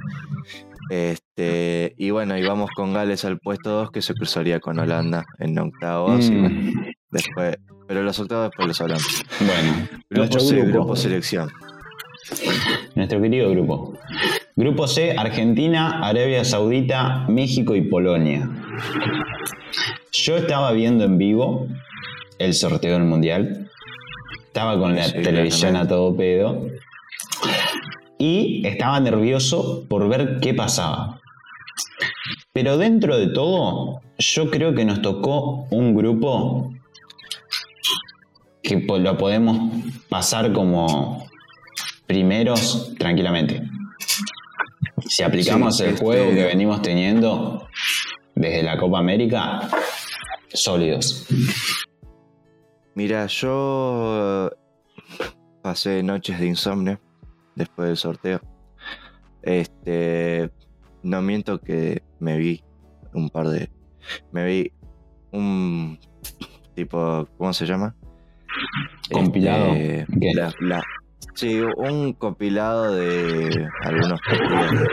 Este, 0.90 1.94
y 1.96 2.10
bueno, 2.10 2.36
y 2.36 2.42
vamos 2.42 2.70
con 2.76 2.92
Gales 2.92 3.24
al 3.24 3.38
puesto 3.38 3.70
2 3.70 3.90
que 3.92 4.02
se 4.02 4.14
cruzaría 4.14 4.60
con 4.60 4.78
Holanda 4.78 5.24
en 5.38 5.58
octavos. 5.58 6.30
Mm. 6.30 6.72
después, 7.10 7.56
pero 7.86 8.02
los 8.02 8.18
octavos 8.18 8.50
después 8.50 8.68
los 8.68 8.80
hablamos. 8.80 9.24
Bueno, 9.40 9.88
grupo 10.10 10.40
C, 10.40 10.60
grupo 10.62 10.96
selección. 10.96 11.50
Nuestro 12.94 13.20
querido 13.20 13.50
grupo. 13.50 13.94
Grupo 14.56 14.86
C, 14.86 15.14
Argentina, 15.16 16.00
Arabia 16.06 16.44
Saudita, 16.44 17.26
México 17.28 17.74
y 17.74 17.82
Polonia. 17.82 18.48
Yo 20.12 20.36
estaba 20.36 20.72
viendo 20.72 21.04
en 21.04 21.18
vivo 21.18 21.66
el 22.38 22.54
sorteo 22.54 22.94
del 22.94 23.04
Mundial. 23.04 23.70
Estaba 24.46 24.78
con 24.78 24.94
la 24.94 25.10
televisión 25.10 25.76
a 25.76 25.88
todo 25.88 26.16
pedo. 26.16 26.66
Y 28.18 28.66
estaba 28.66 29.00
nervioso 29.00 29.84
por 29.88 30.08
ver 30.08 30.38
qué 30.40 30.54
pasaba. 30.54 31.20
Pero 32.52 32.76
dentro 32.76 33.18
de 33.18 33.28
todo, 33.28 34.00
yo 34.18 34.50
creo 34.50 34.74
que 34.74 34.84
nos 34.84 35.02
tocó 35.02 35.66
un 35.70 35.94
grupo 35.94 36.72
que 38.62 38.76
lo 38.76 39.16
podemos 39.16 39.72
pasar 40.08 40.52
como 40.52 41.26
primeros 42.12 42.92
tranquilamente. 42.98 43.62
Si 45.08 45.22
aplicamos 45.22 45.80
el 45.80 45.90
este, 45.90 46.04
juego 46.04 46.30
que 46.30 46.44
venimos 46.44 46.82
teniendo 46.82 47.66
desde 48.34 48.62
la 48.62 48.76
Copa 48.76 48.98
América, 48.98 49.66
sólidos. 50.52 51.26
Mira, 52.94 53.26
yo 53.28 54.50
pasé 55.62 56.02
noches 56.02 56.38
de 56.38 56.48
insomnio 56.48 57.00
después 57.54 57.88
del 57.88 57.96
sorteo. 57.96 58.42
Este, 59.40 60.50
no 61.02 61.22
miento 61.22 61.62
que 61.62 62.02
me 62.20 62.36
vi 62.36 62.62
un 63.14 63.30
par 63.30 63.48
de, 63.48 63.70
me 64.32 64.44
vi 64.44 64.70
un 65.30 65.98
tipo, 66.74 67.26
¿cómo 67.38 67.54
se 67.54 67.64
llama? 67.64 67.96
Compilado. 69.10 69.72
Este, 69.72 70.06
Sí, 71.34 71.60
un 71.60 72.12
compilado 72.12 72.94
de 72.94 73.68
algunos 73.82 74.20
partidos 74.20 74.88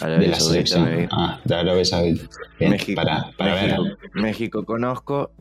de 0.00 0.28
la 0.28 0.40
selección. 0.40 1.08
Ah, 1.10 1.40
de 1.44 1.54
Arabia 1.54 1.84
Saudita. 1.84 2.24
México, 2.60 3.02
para, 3.36 3.54
ver. 3.54 3.76
México 4.14 4.64
conozco 4.64 5.32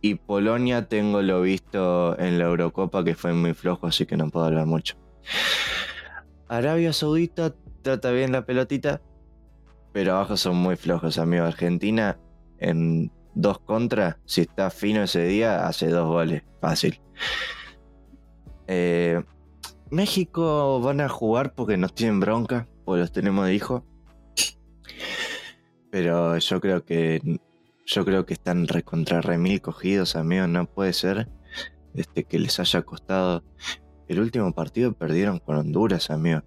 y 0.00 0.14
Polonia 0.14 0.88
tengo 0.88 1.20
lo 1.22 1.42
visto 1.42 2.18
en 2.18 2.38
la 2.38 2.44
Eurocopa 2.46 3.04
que 3.04 3.14
fue 3.14 3.32
muy 3.32 3.54
flojo, 3.54 3.86
así 3.86 4.06
que 4.06 4.16
no 4.16 4.30
puedo 4.30 4.46
hablar 4.46 4.66
mucho. 4.66 4.96
Arabia 6.48 6.92
Saudita 6.92 7.54
trata 7.82 8.10
bien 8.12 8.32
la 8.32 8.46
pelotita, 8.46 9.02
pero 9.92 10.12
abajo 10.14 10.36
son 10.36 10.56
muy 10.56 10.76
flojos, 10.76 11.18
amigo. 11.18 11.44
Argentina 11.44 12.18
en 12.58 13.10
dos 13.34 13.58
contra, 13.58 14.18
si 14.24 14.42
está 14.42 14.70
fino 14.70 15.02
ese 15.02 15.24
día, 15.24 15.66
hace 15.66 15.88
dos 15.88 16.08
goles, 16.08 16.42
fácil. 16.60 17.00
Eh, 18.68 19.22
México 19.90 20.80
van 20.80 21.00
a 21.00 21.08
jugar 21.08 21.54
porque 21.54 21.76
nos 21.76 21.94
tienen 21.94 22.20
bronca, 22.20 22.68
o 22.84 22.96
los 22.96 23.12
tenemos 23.12 23.46
de 23.46 23.54
hijo. 23.54 23.84
Pero 25.90 26.36
yo 26.38 26.60
creo 26.60 26.84
que 26.84 27.40
yo 27.86 28.04
creo 28.04 28.26
que 28.26 28.34
están 28.34 28.66
recontra 28.66 29.20
remil 29.20 29.60
cogidos, 29.60 30.16
amigo. 30.16 30.46
No 30.46 30.66
puede 30.66 30.92
ser 30.92 31.28
este, 31.94 32.24
que 32.24 32.38
les 32.38 32.58
haya 32.60 32.82
costado. 32.82 33.44
El 34.08 34.20
último 34.20 34.52
partido 34.52 34.92
perdieron 34.92 35.38
con 35.38 35.56
Honduras, 35.56 36.10
amigo. 36.10 36.42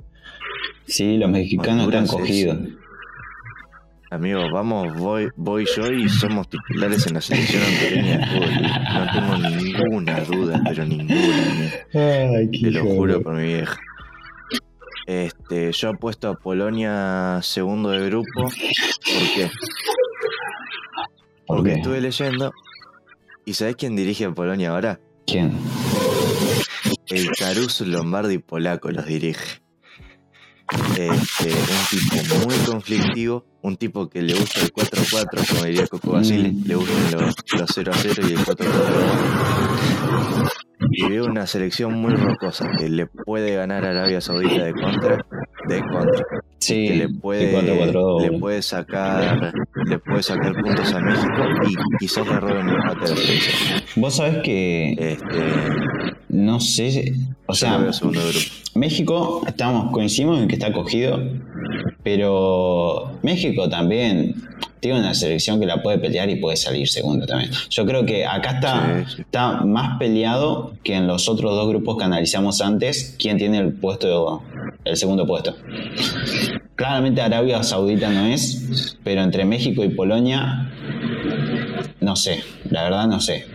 Sí, 0.86 1.18
los 1.18 1.30
mexicanos 1.30 1.88
están 1.88 2.08
cogidos. 2.08 2.58
Amigo, 4.12 4.42
vamos, 4.52 4.96
voy, 4.98 5.30
voy 5.36 5.68
yo 5.76 5.92
y 5.92 6.10
somos 6.10 6.50
titulares 6.50 7.06
en 7.06 7.14
la 7.14 7.22
selección 7.22 7.62
hondureña 7.62 8.18
de 8.18 8.26
fútbol. 8.26 8.62
No 8.94 9.12
tengo 9.14 9.62
ninguna 9.62 10.20
duda, 10.22 10.62
pero 10.68 10.86
ninguna. 10.86 11.72
Ay, 11.94 12.50
Te 12.50 12.72
lo 12.72 12.86
juro 12.86 13.22
por 13.22 13.36
mi 13.36 13.44
vieja. 13.44 13.80
Este, 15.06 15.72
yo 15.72 15.90
apuesto 15.90 16.28
a 16.30 16.34
Polonia 16.34 17.40
segundo 17.44 17.90
de 17.92 18.06
grupo. 18.10 18.42
¿Por 18.42 18.52
qué? 19.36 19.52
Porque 21.46 21.74
estuve 21.74 22.02
leyendo. 22.02 22.52
¿Y 23.46 23.54
sabés 23.54 23.76
quién 23.76 23.96
dirige 23.96 24.26
a 24.26 24.32
Polonia 24.32 24.72
ahora? 24.72 25.00
¿Quién? 25.28 25.56
El 27.08 27.30
Caruso 27.38 27.86
Lombardi 27.86 28.40
polaco 28.40 28.90
los 28.92 29.06
dirige. 29.06 29.62
Este, 30.72 31.50
un 31.50 31.86
tipo 31.90 32.16
muy 32.48 32.56
conflictivo, 32.66 33.44
un 33.62 33.76
tipo 33.78 34.08
que 34.08 34.22
le 34.22 34.36
gusta 34.36 34.62
el 34.62 34.72
4-4, 34.72 35.50
como 35.50 35.66
diría 35.66 35.88
Coco 35.88 36.12
Basile, 36.12 36.54
le 36.66 36.76
gustan 36.76 37.22
los, 37.22 37.36
0-0 37.36 38.30
y 38.30 38.34
el 38.34 38.40
4-4. 38.40 40.52
Y 40.92 41.10
veo 41.10 41.26
una 41.26 41.48
selección 41.48 41.94
muy 41.94 42.14
rocosa 42.14 42.70
que 42.78 42.88
le 42.88 43.08
puede 43.08 43.56
ganar 43.56 43.84
a 43.86 43.90
Arabia 43.90 44.22
Saudita 44.22 44.64
de 44.64 44.74
contra, 44.74 45.26
de 45.70 45.80
contra. 45.82 46.26
Sí, 46.60 46.88
que 46.88 46.96
le 46.96 47.10
puede, 47.10 47.62
le 48.22 48.38
puede 48.38 48.62
sacar, 48.62 49.54
le 49.86 50.00
puede 50.00 50.24
sacar 50.24 50.54
puntos 50.54 50.94
a 50.94 51.00
México 51.00 51.44
y 51.66 51.98
quizás 52.00 52.28
le 52.28 52.40
roben 52.40 52.68
el 52.68 52.76
empate 52.76 53.12
de 53.12 53.40
Vos 53.96 54.16
sabés 54.18 54.40
que 54.44 54.92
este, 55.00 55.44
no 56.28 56.60
sé, 56.60 57.14
o 57.46 57.54
sea, 57.56 57.90
México, 58.76 59.42
estamos, 59.48 59.92
coincidimos 59.92 60.42
en 60.42 60.50
que 60.50 60.56
está 60.56 60.74
cogido, 60.74 61.18
pero 62.04 63.20
México 63.22 63.70
también 63.70 64.36
tiene 64.80 65.00
una 65.00 65.14
selección 65.14 65.60
que 65.60 65.66
la 65.66 65.82
puede 65.82 65.98
pelear 65.98 66.30
y 66.30 66.38
puede 66.38 66.56
salir 66.56 66.88
segundo 66.88 67.26
también. 67.26 67.52
Yo 67.70 67.86
creo 67.86 68.06
que 68.06 68.26
acá 68.26 68.52
está, 68.52 69.06
está 69.18 69.62
más 69.66 69.98
peleado 70.00 70.74
que 70.84 70.96
en 70.96 71.08
los 71.08 71.28
otros 71.28 71.52
dos 71.52 71.68
grupos 71.68 71.98
que 71.98 72.06
analizamos 72.06 72.62
antes, 72.62 73.16
quién 73.20 73.38
tiene 73.38 73.60
el 73.60 73.74
puesto, 73.74 74.44
el 74.86 74.98
segundo 74.98 75.28
puesto. 75.28 75.56
Claramente 76.76 77.22
Arabia 77.22 77.62
Saudita 77.64 78.10
no 78.10 78.26
es, 78.26 78.98
pero 79.04 79.22
entre 79.22 79.44
México 79.44 79.84
y 79.84 79.90
Polonia, 79.90 80.72
no 82.00 82.16
sé, 82.16 82.42
la 82.70 82.84
verdad 82.84 83.08
no 83.08 83.20
sé. 83.20 83.46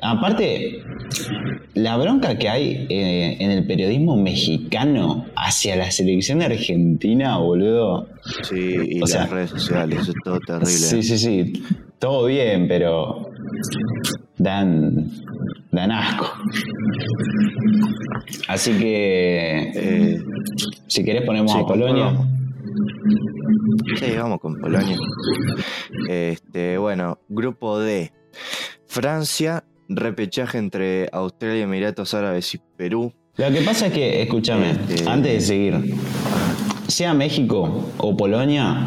aparte, 0.00 0.82
la 1.74 1.96
bronca 1.96 2.36
que 2.38 2.48
hay 2.48 2.86
eh, 2.88 3.36
en 3.40 3.50
el 3.50 3.66
periodismo 3.66 4.16
mexicano 4.16 5.26
hacia 5.36 5.76
la 5.76 5.90
selección 5.90 6.42
argentina, 6.42 7.38
boludo. 7.38 8.08
Sí, 8.42 8.74
y 8.90 9.02
O 9.02 9.06
sea- 9.06 9.22
las 9.22 9.30
redes 9.30 9.50
sociales, 9.50 10.00
eso 10.02 10.10
es 10.12 10.16
todo 10.24 10.40
terrible. 10.40 10.70
Sí, 10.72 11.02
sí, 11.02 11.18
sí. 11.18 11.62
Todo 11.98 12.26
bien, 12.26 12.68
pero 12.68 13.30
dan, 14.38 15.10
dan 15.70 15.90
asco. 15.92 16.30
Así 18.48 18.72
que, 18.72 19.72
Eh, 19.74 20.18
si 20.86 21.04
querés 21.04 21.22
ponemos 21.22 21.52
sí, 21.52 21.58
a 21.58 21.64
Polonia. 21.66 22.04
vamos. 22.06 22.26
Sí, 23.98 24.06
vamos 24.16 24.40
con 24.40 24.60
Polonia. 24.60 24.96
Este, 26.08 26.76
bueno, 26.78 27.18
grupo 27.28 27.78
D. 27.78 28.12
Francia, 28.86 29.64
repechaje 29.88 30.58
entre 30.58 31.08
Australia, 31.12 31.64
Emiratos 31.64 32.14
Árabes 32.14 32.54
y 32.54 32.60
Perú. 32.76 33.12
Lo 33.36 33.50
que 33.50 33.62
pasa 33.62 33.86
es 33.88 33.92
que, 33.92 34.22
escúchame, 34.22 34.70
Este- 34.70 35.08
antes 35.10 35.32
de 35.32 35.40
seguir, 35.40 35.94
sea 36.88 37.14
México 37.14 37.90
o 37.98 38.16
Polonia, 38.16 38.86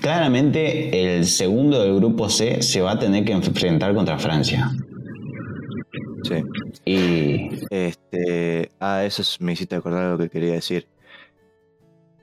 claramente 0.00 1.16
el 1.16 1.26
segundo 1.26 1.82
del 1.82 1.96
grupo 1.96 2.28
C 2.28 2.62
se 2.62 2.80
va 2.80 2.92
a 2.92 2.98
tener 2.98 3.24
que 3.24 3.32
enfrentar 3.32 3.94
contra 3.94 4.18
Francia. 4.18 4.70
Sí. 6.22 6.34
Y 6.84 7.48
Este, 7.70 8.70
ah, 8.78 9.04
eso 9.04 9.22
es- 9.22 9.40
me 9.40 9.52
hiciste 9.52 9.74
acordar 9.74 10.10
lo 10.12 10.18
que 10.18 10.28
quería 10.28 10.52
decir. 10.52 10.86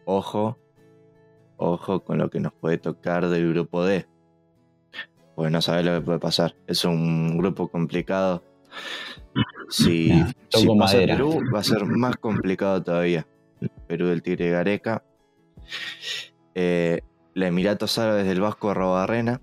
Ojo, 0.06 0.58
ojo 1.58 2.00
con 2.04 2.18
lo 2.18 2.30
que 2.30 2.40
nos 2.40 2.54
puede 2.54 2.78
tocar 2.78 3.28
del 3.28 3.50
grupo 3.54 3.84
D. 3.84 4.06
Pues 5.38 5.52
no 5.52 5.62
sabes 5.62 5.86
lo 5.86 5.94
que 5.94 6.02
puede 6.02 6.18
pasar. 6.18 6.56
Es 6.66 6.84
un 6.84 7.38
grupo 7.38 7.68
complicado. 7.68 8.44
Si, 9.70 10.10
pasa. 10.80 10.98
Perú, 10.98 11.44
va 11.54 11.60
a 11.60 11.64
ser 11.64 11.86
más 11.86 12.16
complicado 12.16 12.82
todavía. 12.82 13.28
El 13.62 13.70
Perú 13.88 14.08
del 14.08 14.24
Tigre 14.24 14.50
Gareca. 14.50 15.04
Eh, 16.56 17.02
la 17.36 17.46
Emiratos 17.46 18.00
Árabes 18.00 18.26
del 18.26 18.42
Vasco 18.42 18.74
Robarrena. 18.74 19.40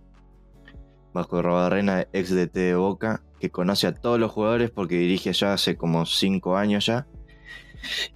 Vasco 1.13 1.41
Robarrena, 1.43 2.09
ex 2.13 2.35
DT 2.35 2.59
de 2.59 2.75
Boca, 2.75 3.23
que 3.39 3.51
conoce 3.51 3.87
a 3.87 3.95
todos 3.95 4.19
los 4.19 4.33
jugadores 4.33 4.73
porque 4.73 4.97
dirige 4.97 5.33
ya 5.33 5.53
hace 5.53 5.77
como 5.77 6.07
5 6.07 6.57
años 6.57 6.87
ya. 6.87 7.07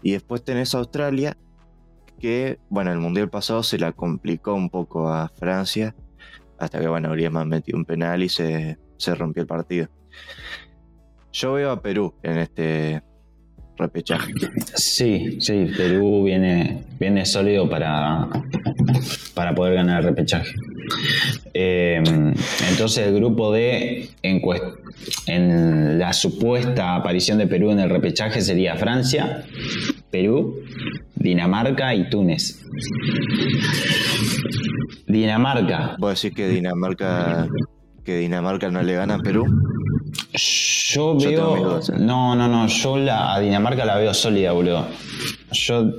Y 0.02 0.10
después 0.10 0.42
tenés 0.42 0.74
a 0.74 0.78
Australia, 0.78 1.38
que, 2.18 2.58
bueno, 2.70 2.90
el 2.90 2.98
mundial 2.98 3.30
pasado 3.30 3.62
se 3.62 3.78
la 3.78 3.92
complicó 3.92 4.54
un 4.54 4.68
poco 4.68 5.10
a 5.10 5.28
Francia, 5.28 5.94
hasta 6.58 6.80
que, 6.80 6.88
bueno, 6.88 7.10
Griezmann 7.12 7.48
metió 7.48 7.76
un 7.76 7.84
penal 7.84 8.22
y 8.22 8.28
se, 8.28 8.78
se 8.96 9.14
rompió 9.14 9.42
el 9.42 9.46
partido. 9.46 9.88
Yo 11.32 11.52
veo 11.52 11.70
a 11.70 11.82
Perú 11.82 12.14
en 12.22 12.38
este 12.38 13.02
repechaje. 13.76 14.32
sí, 14.74 15.38
sí, 15.40 15.70
Perú 15.76 16.24
viene, 16.24 16.84
viene 16.98 17.24
sólido 17.24 17.68
para, 17.68 18.28
para 19.34 19.54
poder 19.54 19.74
ganar 19.74 20.00
el 20.00 20.08
repechaje. 20.08 20.52
Eh, 21.54 22.02
entonces 22.70 23.06
el 23.06 23.14
grupo 23.14 23.52
D 23.52 24.10
en, 24.22 25.98
la 25.98 26.12
supuesta 26.12 26.94
aparición 26.94 27.38
de 27.38 27.46
Perú 27.46 27.70
en 27.70 27.80
el 27.80 27.90
repechaje 27.90 28.40
sería 28.40 28.76
Francia, 28.76 29.44
Perú, 30.10 30.56
Dinamarca 31.14 31.94
y 31.94 32.08
Túnez. 32.10 32.64
Dinamarca. 35.06 35.96
¿Vos 35.98 36.20
decís 36.20 36.36
que 36.36 36.48
Dinamarca, 36.48 37.48
que 38.04 38.18
Dinamarca 38.18 38.70
no 38.70 38.82
le 38.82 38.94
gana 38.94 39.14
a 39.14 39.18
Perú? 39.18 39.44
Yo 40.32 41.16
veo. 41.16 41.80
No, 41.98 42.34
no, 42.34 42.48
no. 42.48 42.66
Yo 42.66 42.98
la, 42.98 43.34
a 43.34 43.40
Dinamarca 43.40 43.84
la 43.84 43.96
veo 43.96 44.14
sólida, 44.14 44.52
boludo. 44.52 44.86
Yo. 45.52 45.92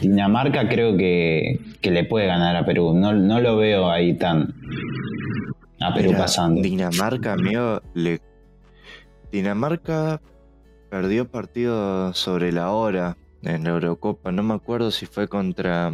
Dinamarca 0.00 0.68
creo 0.68 0.96
que, 0.96 1.60
que 1.80 1.90
le 1.90 2.04
puede 2.04 2.26
ganar 2.26 2.56
a 2.56 2.64
Perú. 2.64 2.94
No, 2.94 3.12
no 3.12 3.40
lo 3.40 3.56
veo 3.56 3.90
ahí 3.90 4.14
tan. 4.14 4.54
A 5.80 5.92
Perú 5.94 6.08
Mira, 6.10 6.18
pasando. 6.20 6.62
Dinamarca, 6.62 7.34
amigo, 7.34 7.80
le... 7.94 8.20
Dinamarca 9.30 10.20
perdió 10.90 11.28
partido 11.28 12.12
sobre 12.14 12.52
la 12.52 12.70
hora 12.70 13.16
en 13.42 13.64
la 13.64 13.70
Eurocopa. 13.70 14.32
No 14.32 14.42
me 14.42 14.54
acuerdo 14.54 14.90
si 14.90 15.06
fue 15.06 15.28
contra. 15.28 15.92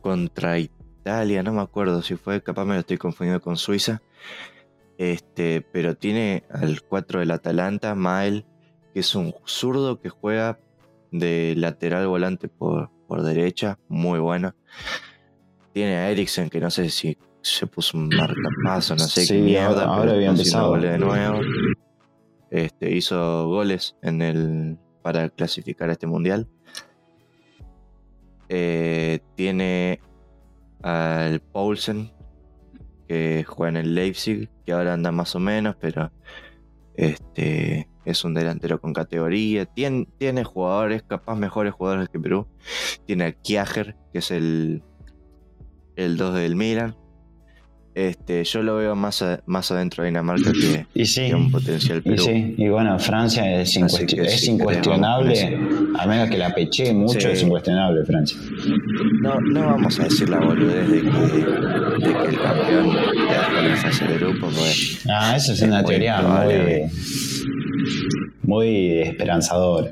Contra 0.00 0.58
Italia, 0.58 1.42
no 1.42 1.52
me 1.52 1.60
acuerdo 1.60 2.02
si 2.02 2.16
fue, 2.16 2.42
capaz 2.42 2.64
me 2.64 2.74
lo 2.74 2.80
estoy 2.80 2.96
confundiendo 2.96 3.42
con 3.42 3.56
Suiza. 3.56 4.00
Este, 4.96 5.60
pero 5.60 5.94
tiene 5.94 6.44
al 6.50 6.82
4 6.82 7.20
del 7.20 7.30
Atalanta, 7.30 7.94
Mael, 7.94 8.44
que 8.92 9.00
es 9.00 9.14
un 9.14 9.34
zurdo 9.44 10.00
que 10.00 10.08
juega 10.08 10.58
de 11.10 11.54
lateral 11.56 12.06
volante 12.06 12.48
por, 12.48 12.90
por 13.08 13.22
derecha, 13.22 13.78
muy 13.88 14.18
bueno. 14.18 14.54
Tiene 15.72 15.96
a 15.96 16.10
Eriksen, 16.10 16.50
que 16.50 16.60
no 16.60 16.70
sé 16.70 16.88
si 16.90 17.16
se 17.42 17.66
puso 17.66 17.96
un 17.96 18.08
marcapaso, 18.08 18.94
no 18.96 19.04
sé 19.04 19.24
Sí, 19.24 19.34
qué 19.34 19.40
mierda. 19.42 19.84
ahora- 19.84 20.00
pero 20.02 20.12
había 20.14 20.30
empezado. 20.30 20.76
de 20.76 20.98
nuevo. 20.98 21.40
Este, 22.50 22.90
hizo 22.94 23.46
goles 23.48 23.96
en 24.02 24.22
el 24.22 24.78
para 25.02 25.28
clasificar 25.30 25.88
a 25.88 25.92
este 25.92 26.06
mundial. 26.06 26.48
Eh, 28.48 29.20
tiene 29.36 30.00
al 30.82 31.40
Paulsen, 31.40 32.10
que 33.06 33.44
juega 33.46 33.70
en 33.70 33.76
el 33.86 33.94
Leipzig, 33.94 34.48
que 34.64 34.72
ahora 34.72 34.94
anda 34.94 35.12
más 35.12 35.34
o 35.36 35.40
menos, 35.40 35.76
pero 35.80 36.10
este 36.94 37.88
es 38.04 38.24
un 38.24 38.34
delantero 38.34 38.80
con 38.80 38.92
categoría. 38.92 39.66
Tiene, 39.66 40.06
tiene 40.18 40.44
jugadores, 40.44 41.02
capaz 41.02 41.36
mejores 41.36 41.72
jugadores 41.74 42.08
que 42.08 42.18
Perú. 42.20 42.46
Tiene 43.06 43.24
a 43.24 43.32
Kiager, 43.32 43.96
que 44.12 44.18
es 44.20 44.30
el, 44.30 44.82
el 45.96 46.16
2 46.16 46.34
del 46.34 46.56
Milan. 46.56 46.96
Este, 47.92 48.44
yo 48.44 48.62
lo 48.62 48.76
veo 48.76 48.94
más, 48.94 49.20
a- 49.20 49.42
más 49.46 49.72
adentro 49.72 50.04
de 50.04 50.10
Dinamarca 50.10 50.52
que, 50.52 50.86
Y 50.94 51.06
sí. 51.06 51.26
que 51.26 51.34
un 51.34 51.50
potencial 51.50 51.98
Y 51.98 52.10
Perú. 52.10 52.22
sí, 52.22 52.54
y 52.56 52.68
bueno, 52.68 52.96
Francia 53.00 53.60
es, 53.60 53.72
sí, 53.72 53.80
incuestionable, 54.50 55.58
a 55.98 56.06
menos 56.06 56.30
que 56.30 56.38
la 56.38 56.54
peche 56.54 56.94
mucho, 56.94 57.28
es 57.28 57.42
incuestionable 57.42 58.04
Francia. 58.06 58.38
No, 59.22 59.40
no 59.40 59.66
vamos 59.66 59.98
a 59.98 60.04
decir 60.04 60.28
la 60.28 60.38
boludez 60.38 60.88
de 60.88 61.00
que, 61.02 61.08
de 61.10 62.12
que 62.22 62.28
el 62.28 62.38
campeón 62.40 62.88
en 63.58 63.68
la 63.70 63.76
fase 63.76 64.06
de 64.06 64.18
grupo, 64.18 64.46
pues 64.56 65.04
Ah, 65.10 65.34
eso 65.36 65.52
es 65.52 65.60
Es 65.60 65.68
una 65.68 65.82
teoría 65.82 66.22
muy, 66.22 66.54
muy 68.50 68.98
esperanzadora. 69.02 69.88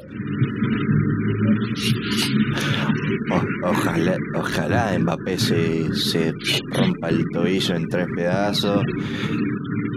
o- 3.31 3.69
ojalá, 3.71 4.17
ojalá 4.35 4.99
Mbappé 4.99 5.39
se, 5.39 5.95
se 5.95 6.33
rompa 6.73 7.09
el 7.11 7.25
tobillo 7.33 7.75
en 7.77 7.89
tres 7.89 8.07
pedazos. 8.17 8.83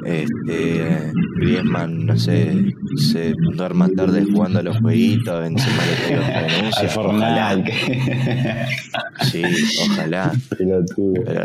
Este 0.06 1.12
Griezmann, 1.38 2.06
no 2.08 2.18
sé, 2.18 2.74
se 2.98 3.34
duerma 3.56 3.88
tarde 3.96 4.26
jugando 4.32 4.60
a 4.60 4.64
los 4.64 4.78
jueguitos, 4.80 5.46
encima 5.46 5.84
le. 6.10 6.16
Al 6.78 6.90
Fortnite. 6.90 7.72
Ojalá, 7.72 8.66
sí, 9.22 9.44
ojalá, 9.90 10.32
pero 10.50 10.80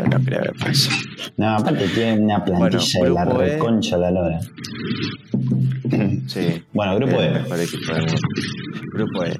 no 0.07 0.19
creo 0.25 0.41
que 0.41 0.51
pase. 0.59 0.89
No, 1.37 1.49
aparte 1.55 1.87
tiene 1.93 2.19
una 2.23 2.43
plantilla 2.43 3.03
de 3.03 3.09
la 3.11 3.25
reconcha 3.25 3.95
de 3.97 4.01
la 4.01 4.11
lora. 4.11 4.39
Sí. 6.27 6.63
Bueno, 6.73 6.95
grupo 6.97 7.21
E. 7.21 7.43
Grupo 8.93 9.23
E. 9.23 9.35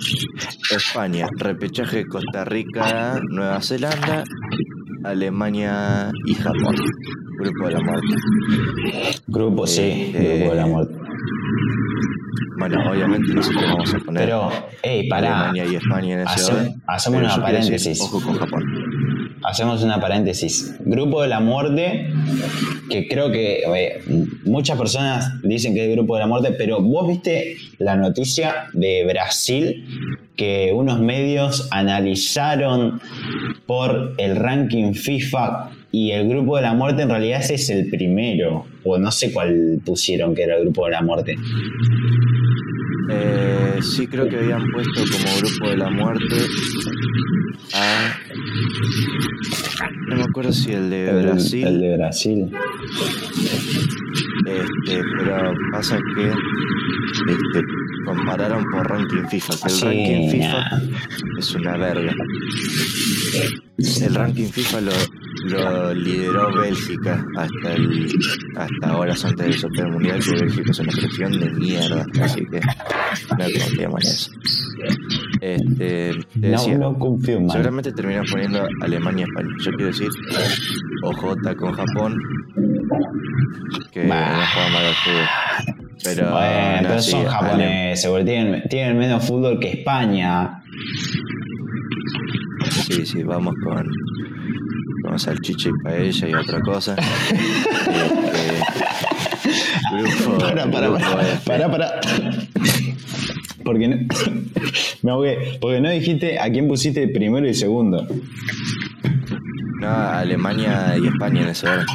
España, 0.75 1.27
repechaje 1.37 2.05
Costa 2.05 2.45
Rica, 2.45 3.19
Nueva 3.29 3.61
Zelanda, 3.61 4.23
Alemania 5.03 6.11
y 6.25 6.33
Japón. 6.35 6.75
Grupo 7.39 7.67
de 7.67 7.73
la 7.73 7.79
muerte. 7.81 8.15
Grupo, 9.27 9.67
sí, 9.67 9.81
Eh, 10.15 10.37
grupo 10.39 10.55
de 10.55 10.61
la 10.61 10.67
muerte. 10.67 10.95
Bueno, 12.59 12.89
obviamente 12.89 13.33
nosotros 13.35 13.61
vamos 13.61 13.93
a 13.93 13.99
poner 13.99 14.25
Pero, 14.25 14.49
hey, 14.81 15.07
pará. 15.07 15.49
Alemania 15.49 15.65
y 15.71 15.75
España 15.75 16.13
en 16.21 16.27
ese 16.27 16.51
orden. 16.51 16.81
hacemos 16.87 17.19
una 17.19 17.27
decir, 17.29 17.43
paréntesis. 17.43 18.01
ojo 18.01 18.19
con 18.21 18.33
Japón. 18.35 18.63
Hacemos 19.47 19.81
una 19.81 20.01
paréntesis. 20.01 20.75
Grupo 20.81 21.21
de 21.21 21.29
la 21.29 21.39
muerte, 21.39 22.09
que 22.89 23.07
creo 23.07 23.31
que 23.31 23.61
eh, 23.65 24.03
muchas 24.43 24.77
personas 24.77 25.41
dicen 25.41 25.73
que 25.73 25.83
es 25.83 25.87
el 25.87 25.95
grupo 25.95 26.15
de 26.15 26.19
la 26.19 26.27
muerte, 26.27 26.51
pero 26.51 26.81
vos 26.81 27.07
viste 27.07 27.55
la 27.77 27.95
noticia 27.95 28.65
de 28.73 29.05
Brasil 29.05 29.85
que 30.35 30.73
unos 30.75 30.99
medios 30.99 31.69
analizaron 31.71 32.99
por 33.65 34.15
el 34.17 34.35
ranking 34.35 34.93
FIFA 34.93 35.69
y 35.93 36.11
el 36.11 36.27
grupo 36.27 36.57
de 36.57 36.63
la 36.63 36.73
muerte 36.73 37.03
en 37.03 37.09
realidad 37.09 37.39
ese 37.39 37.53
es 37.53 37.69
el 37.69 37.89
primero, 37.89 38.65
o 38.83 38.97
no 38.97 39.11
sé 39.11 39.31
cuál 39.31 39.79
pusieron 39.85 40.35
que 40.35 40.43
era 40.43 40.57
el 40.57 40.63
grupo 40.63 40.83
de 40.85 40.91
la 40.91 41.01
muerte. 41.01 41.35
Eh, 43.09 43.79
sí, 43.81 44.07
creo 44.07 44.27
que 44.27 44.37
habían 44.37 44.69
puesto 44.71 45.01
como 45.11 45.37
grupo 45.37 45.69
de 45.69 45.77
la 45.77 45.89
muerte 45.89 46.35
a. 47.73 48.17
No 50.07 50.15
me 50.15 50.23
acuerdo 50.23 50.51
si 50.53 50.71
el 50.71 50.89
de 50.89 51.09
El, 51.09 51.25
Brasil. 51.25 51.67
el 51.67 51.81
de 51.81 51.97
Brasil. 51.97 52.51
Este, 54.45 55.03
pero 55.17 55.53
pasa 55.71 55.99
que 56.15 56.27
este, 56.27 57.61
compararon 58.05 58.63
por 58.71 58.87
ranking 58.89 59.27
FIFA, 59.29 59.53
que 59.57 59.63
el 59.65 59.69
Sí, 59.71 59.85
ranking 59.85 60.29
FIFA 60.31 60.69
nah. 60.69 60.81
es 61.39 61.55
una 61.55 61.77
verga. 61.77 62.13
El 64.01 64.15
ranking 64.15 64.47
FIFA 64.49 64.81
lo, 64.81 64.91
lo 65.49 65.93
lideró 65.93 66.53
Bélgica 66.59 67.25
hasta 67.37 67.73
el 67.73 68.07
hasta 68.55 68.97
horas 68.97 69.23
antes 69.25 69.45
del 69.45 69.53
sorteo 69.57 69.89
mundial, 69.89 70.19
que 70.23 70.31
Bélgica 70.43 70.71
es 70.71 70.79
una 70.79 70.91
selección 70.91 71.31
de 71.39 71.49
mierda, 71.51 72.05
así 72.21 72.45
que 72.45 72.59
no 72.59 73.45
confiamos 73.59 74.03
en 74.03 74.09
eso. 74.11 74.31
Este, 75.41 76.11
te 76.39 76.47
No, 76.49 76.57
decía, 76.57 76.77
no 76.77 76.97
confío 76.99 77.41
más. 77.41 77.51
seguramente 77.53 77.91
terminan 77.91 78.25
poniendo 78.29 78.67
Alemania 78.81 79.25
España. 79.27 79.49
Yo 79.63 79.71
quiero 79.71 79.87
decir, 79.87 80.09
OJ 81.03 81.55
con 81.57 81.71
Japón, 81.73 82.17
que 83.91 84.07
Bah. 84.07 84.31
no 84.31 84.43
juega 84.53 84.69
mal 84.71 84.85
al 84.85 84.93
fútbol. 84.93 85.75
Pero, 86.03 86.31
Bueno, 86.31 86.81
no, 86.83 86.87
pero 86.89 87.01
sí, 87.01 87.11
son 87.11 87.25
japoneses, 87.25 88.69
tienen 88.69 88.97
menos 88.97 89.25
fútbol 89.27 89.59
que 89.59 89.71
España. 89.79 90.61
Sí, 92.69 93.05
sí, 93.05 93.23
vamos 93.23 93.55
con, 93.63 93.89
con 95.07 95.19
salchicha 95.19 95.69
y 95.69 95.83
paella 95.83 96.27
y 96.27 96.33
otra 96.33 96.61
cosa. 96.61 96.95
Este, 99.87 100.25
grupo, 100.25 100.37
Para, 100.37 100.69
para, 100.69 100.87
grupo 100.87 101.03
para, 101.03 101.39
para, 101.45 101.71
para. 101.71 101.99
Porque 103.63 103.87
no, 103.87 103.97
me 105.01 105.11
ahogué. 105.11 105.57
Porque 105.61 105.81
no 105.81 105.89
dijiste 105.89 106.39
a 106.39 106.49
quién 106.49 106.67
pusiste 106.67 107.07
primero 107.07 107.47
y 107.47 107.53
segundo. 107.53 108.05
No, 109.79 109.87
Alemania 109.87 110.97
y 110.97 111.07
España 111.07 111.41
en 111.41 111.47
ese 111.49 111.69
orden. 111.69 111.85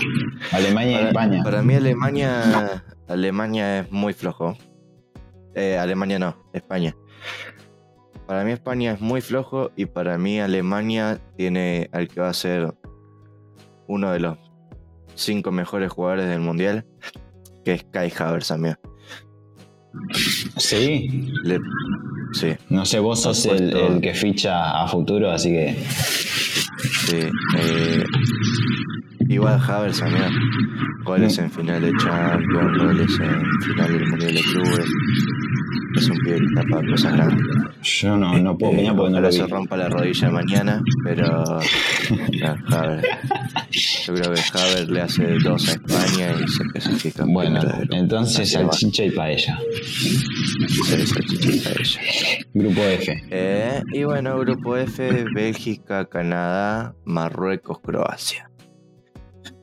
Alemania 0.52 1.02
y 1.02 1.06
España. 1.06 1.42
para 1.42 1.62
mí 1.62 1.74
Alemania, 1.74 2.82
Alemania 3.08 3.80
es 3.80 3.90
muy 3.90 4.12
flojo. 4.12 4.56
Eh, 5.54 5.76
Alemania 5.76 6.18
no, 6.18 6.36
España. 6.52 6.96
Para 8.26 8.44
mí 8.44 8.52
España 8.52 8.92
es 8.92 9.00
muy 9.00 9.20
flojo 9.20 9.70
y 9.76 9.86
para 9.86 10.16
mí 10.16 10.40
Alemania 10.40 11.20
tiene 11.36 11.90
al 11.92 12.08
que 12.08 12.20
va 12.20 12.30
a 12.30 12.34
ser 12.34 12.72
uno 13.92 14.10
de 14.10 14.20
los 14.20 14.38
cinco 15.14 15.52
mejores 15.52 15.92
jugadores 15.92 16.26
del 16.28 16.40
mundial, 16.40 16.86
que 17.64 17.74
es 17.74 17.84
Kai 17.84 18.10
Havertz, 18.18 18.50
amigo. 18.50 18.76
Sí. 20.56 21.30
Le- 21.44 21.60
sí, 22.32 22.48
No 22.70 22.84
sé, 22.86 22.98
vos 22.98 23.20
sos 23.22 23.44
el, 23.46 24.00
que 24.00 24.14
ficha 24.14 24.82
a 24.82 24.88
futuro, 24.88 25.30
así 25.30 25.50
que. 25.50 25.76
sí. 27.06 27.18
eh, 27.58 28.04
igual 29.28 29.60
Havertz, 29.60 30.00
amigo. 30.02 30.24
Goles 31.04 31.36
en 31.38 31.50
final 31.50 31.82
de 31.82 31.92
Champions, 31.98 32.78
goles 32.82 33.20
en 33.20 33.60
final 33.62 33.92
del 33.92 34.08
Mundial 34.08 34.34
de 34.34 34.40
Clubes. 34.40 34.86
Es 36.02 36.08
un 36.10 36.18
pibe 36.18 36.38
que 36.38 36.44
está 36.46 36.64
para 36.68 36.88
cosas 36.90 37.12
grandes. 37.12 37.46
Yo 37.82 38.16
no, 38.16 38.36
no 38.38 38.58
puedo 38.58 38.72
Eh, 38.72 38.92
porque 38.96 39.12
no 39.12 39.20
lo 39.20 39.30
se 39.30 39.44
vi. 39.44 39.48
rompa 39.50 39.76
la 39.76 39.88
rodilla 39.88 40.30
mañana, 40.30 40.82
pero 41.04 41.28
no, 42.40 42.76
Haver. 42.76 43.04
Yo 43.70 44.14
creo 44.14 44.34
que 44.34 44.40
Haver 44.52 44.90
le 44.90 45.00
hace 45.00 45.38
dos 45.38 45.68
a 45.68 45.72
España 45.72 46.34
y 46.44 46.48
se 46.48 46.64
clasifica. 46.64 47.22
en 47.22 47.32
Bueno, 47.32 47.60
entonces 47.90 48.50
salchicha 48.50 49.04
y 49.04 49.10
paella. 49.12 49.60
Salchicha 51.06 51.70
para 51.70 51.80
ella. 51.80 52.00
Grupo 52.52 52.80
F. 52.80 53.22
Eh, 53.30 53.82
y 53.92 54.02
bueno, 54.02 54.36
grupo 54.40 54.76
F, 54.76 55.24
Bélgica, 55.32 56.06
Canadá, 56.06 56.96
Marruecos, 57.04 57.78
Croacia. 57.78 58.50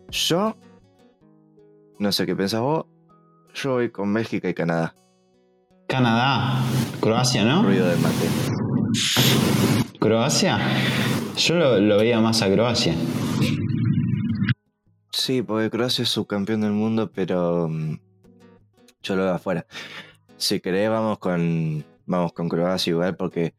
Yo, 0.09 0.55
no 1.99 2.11
sé 2.13 2.25
qué 2.25 2.33
pensás 2.33 2.61
vos, 2.61 2.85
yo 3.53 3.73
voy 3.73 3.89
con 3.89 4.13
Bélgica 4.13 4.47
y 4.47 4.53
Canadá. 4.53 4.95
Canadá. 5.89 6.63
Croacia, 7.01 7.43
¿no? 7.43 7.63
Ruido 7.63 7.87
de 7.87 7.95
mate. 7.97 8.29
Croacia. 9.99 10.59
Yo 11.35 11.55
lo, 11.55 11.79
lo 11.79 11.97
veía 11.97 12.19
más 12.19 12.43
a 12.43 12.51
Croacia. 12.51 12.93
Sí, 15.11 15.41
porque 15.41 15.71
Croacia 15.71 16.03
es 16.03 16.09
subcampeón 16.09 16.61
del 16.61 16.73
mundo, 16.73 17.11
pero 17.11 17.67
mm, 17.67 17.97
yo 19.01 19.15
lo 19.15 19.23
veo 19.23 19.33
afuera. 19.33 19.65
Si 20.37 20.59
querés, 20.59 20.91
vamos 20.91 21.17
con, 21.17 21.83
vamos 22.05 22.33
con 22.33 22.49
Croacia 22.49 22.91
igual, 22.91 23.15
porque 23.15 23.55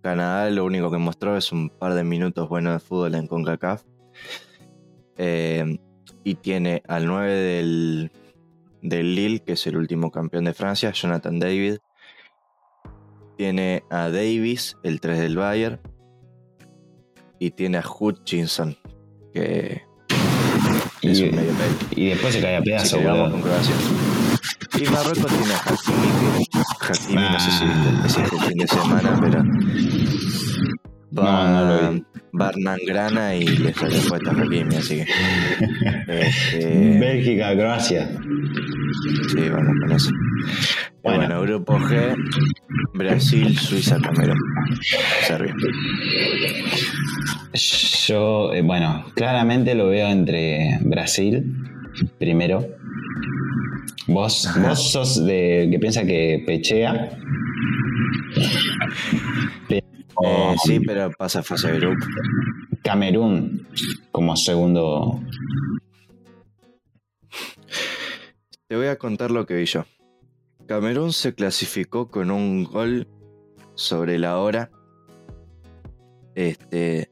Canadá 0.00 0.48
lo 0.50 0.64
único 0.64 0.92
que 0.92 0.98
mostró 0.98 1.36
es 1.36 1.50
un 1.50 1.70
par 1.70 1.94
de 1.94 2.04
minutos 2.04 2.48
buenos 2.48 2.74
de 2.74 2.78
fútbol 2.78 3.16
en 3.16 3.26
CONCACAF. 3.26 3.82
Eh, 5.16 5.80
y 6.22 6.36
tiene 6.36 6.84
al 6.86 7.06
9 7.06 7.32
del, 7.32 8.12
del 8.84 9.14
Lille, 9.14 9.40
que 9.40 9.54
es 9.54 9.66
el 9.66 9.76
último 9.76 10.10
campeón 10.10 10.44
de 10.44 10.54
Francia, 10.54 10.92
Jonathan 10.92 11.40
David. 11.40 11.78
Tiene 13.36 13.82
a 13.90 14.10
Davis, 14.10 14.76
el 14.84 15.00
3 15.00 15.18
del 15.18 15.36
Bayern. 15.36 15.80
Y 17.40 17.50
tiene 17.50 17.78
a 17.78 17.82
Hutchinson, 17.82 18.76
que 19.32 19.82
es 21.02 21.18
Y, 21.18 21.24
un 21.24 21.34
medio 21.36 21.52
y 21.96 22.08
después 22.10 22.34
se 22.34 22.40
cae 22.40 22.56
a 22.56 22.62
pedazos, 22.62 23.00
con 23.02 23.42
Croacia. 23.42 23.74
Y 24.78 24.84
Marruecos 24.90 25.26
tiene 25.26 25.54
a 25.54 25.58
Hakimi, 25.58 26.46
que 26.46 26.86
Hakimi 26.86 27.22
no 27.22 27.40
sé 27.40 27.50
si 27.50 27.64
viste 27.64 28.20
el 28.20 28.24
el 28.24 28.48
fin 28.48 28.58
de 28.58 28.66
semana, 28.68 29.18
pero 29.20 29.44
va, 31.18 31.48
No, 31.48 31.48
no 31.48 31.82
lo 31.82 31.92
vi. 31.92 32.04
va 32.40 32.48
Hernán 32.50 32.78
Grana 32.86 33.34
y 33.36 33.44
le 33.46 33.74
sale 33.74 33.98
puesta 34.08 34.30
Hakimi, 34.30 34.76
así 34.76 34.96
que 34.96 35.06
este, 36.08 36.98
Bélgica, 36.98 37.54
Croacia. 37.54 38.08
Sí, 39.28 39.48
vamos 39.48 39.74
con 39.80 39.92
eso. 39.92 40.10
Bueno. 41.02 41.18
Bueno. 41.18 41.40
grupo 41.42 41.78
G, 41.78 42.16
Brasil, 42.94 43.58
Suiza, 43.58 44.00
Camerún, 44.00 44.38
Serbia. 45.26 45.54
Yo, 48.06 48.52
eh, 48.52 48.62
bueno, 48.62 49.04
claramente 49.14 49.74
lo 49.74 49.88
veo 49.88 50.08
entre 50.08 50.78
Brasil, 50.82 51.44
primero. 52.18 52.66
Vos, 54.06 54.48
vos 54.60 54.92
sos 54.92 55.24
de 55.24 55.68
que 55.70 55.78
piensa 55.78 56.04
que 56.04 56.42
pechea. 56.46 57.10
Pero 59.68 59.84
Eh, 60.22 60.54
sí, 60.64 60.80
pero 60.80 61.10
pasa 61.10 61.42
fase 61.42 61.72
de 61.72 61.78
grupo. 61.80 62.06
Camerún 62.82 63.66
como 64.12 64.36
segundo. 64.36 65.20
Te 68.68 68.76
voy 68.76 68.86
a 68.86 68.96
contar 68.96 69.30
lo 69.30 69.46
que 69.46 69.54
vi 69.54 69.66
yo. 69.66 69.84
Camerún 70.66 71.12
se 71.12 71.34
clasificó 71.34 72.08
con 72.08 72.30
un 72.30 72.64
gol 72.64 73.06
sobre 73.74 74.18
la 74.18 74.38
hora. 74.38 74.70
Este. 76.34 77.10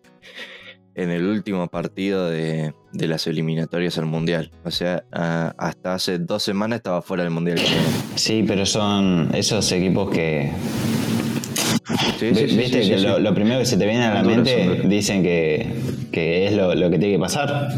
En 0.95 1.11
el 1.11 1.27
último 1.27 1.69
partido 1.69 2.29
de, 2.29 2.75
de 2.93 3.09
las 3.09 3.27
eliminatorias 3.27 3.97
al 3.97 4.05
Mundial. 4.07 4.51
O 4.65 4.71
sea, 4.71 5.05
a- 5.11 5.55
hasta 5.57 5.95
hace 5.95 6.19
dos 6.19 6.43
semanas 6.43 6.79
estaba 6.79 7.01
fuera 7.01 7.23
del 7.23 7.33
Mundial. 7.33 7.59
Sí, 8.15 8.45
pero 8.47 8.67
son 8.67 9.31
esos 9.35 9.71
equipos 9.73 10.11
que. 10.11 10.51
Sí, 12.19 12.35
sí, 12.35 12.49
sí, 12.49 12.57
Viste 12.57 12.81
que 12.83 12.99
lo, 12.99 13.19
lo 13.19 13.35
primero 13.35 13.59
que 13.61 13.67
se 13.67 13.77
te 13.77 13.87
viene 13.87 14.05
a 14.05 14.15
la 14.15 14.23
mente 14.23 14.83
dicen 14.87 15.23
que, 15.23 15.67
que 16.13 16.47
es 16.47 16.53
lo, 16.55 16.75
lo 16.75 16.91
que 16.91 16.99
tiene 16.99 17.15
que 17.15 17.21
pasar. 17.21 17.69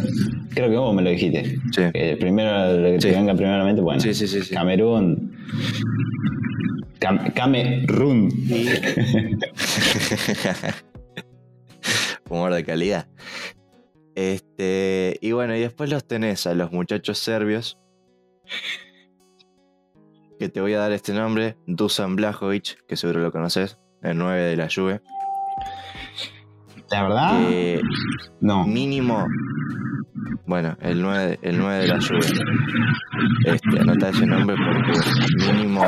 Creo 0.55 0.71
que 0.71 0.77
vos 0.77 0.95
me 0.95 1.03
lo 1.03 1.11
dijiste. 1.11 1.59
Sí. 1.73 1.83
Primero 2.21 2.77
lo 2.79 2.91
que 2.93 2.99
te 2.99 3.09
Sí. 3.09 3.11
venga 3.11 3.35
primero 3.35 3.57
a 3.57 3.59
la 3.59 3.65
mente, 3.65 3.83
bueno. 3.83 4.01
Sí, 4.01 4.15
sí, 4.15 4.29
sí, 4.29 4.41
sí. 4.43 4.55
Camerún. 4.55 5.37
Cam- 7.01 7.33
Camerún. 7.35 8.29
Humor 12.31 12.55
de 12.55 12.65
calidad. 12.65 13.07
Este, 14.15 15.19
y 15.21 15.33
bueno, 15.33 15.57
y 15.57 15.61
después 15.61 15.91
los 15.91 16.07
tenés 16.07 16.47
a 16.47 16.55
los 16.55 16.73
muchachos 16.73 17.19
serbios. 17.19 17.79
Que 20.39 20.49
te 20.49 20.61
voy 20.61 20.75
a 20.75 20.79
dar 20.79 20.93
este 20.93 21.13
nombre: 21.13 21.57
Dusan 21.67 22.17
Blajovic, 22.17 22.85
que 22.87 22.97
seguro 22.97 23.21
lo 23.21 23.33
conoces, 23.33 23.79
el 24.03 24.19
9 24.19 24.43
de 24.43 24.57
la 24.57 24.69
Juve. 24.75 25.01
La 26.91 27.03
verdad, 27.03 27.49
Que 27.49 27.81
no. 28.41 28.67
mínimo. 28.67 29.27
Bueno, 30.47 30.77
el 30.83 31.01
9, 31.01 31.39
el 31.43 31.59
9 31.59 31.79
de 31.79 31.89
la 31.89 32.01
Juve. 32.01 32.27
Este, 33.47 33.81
anota 33.81 34.11
ese 34.11 34.27
nombre 34.27 34.57
porque 34.57 35.53
mínimo 35.53 35.85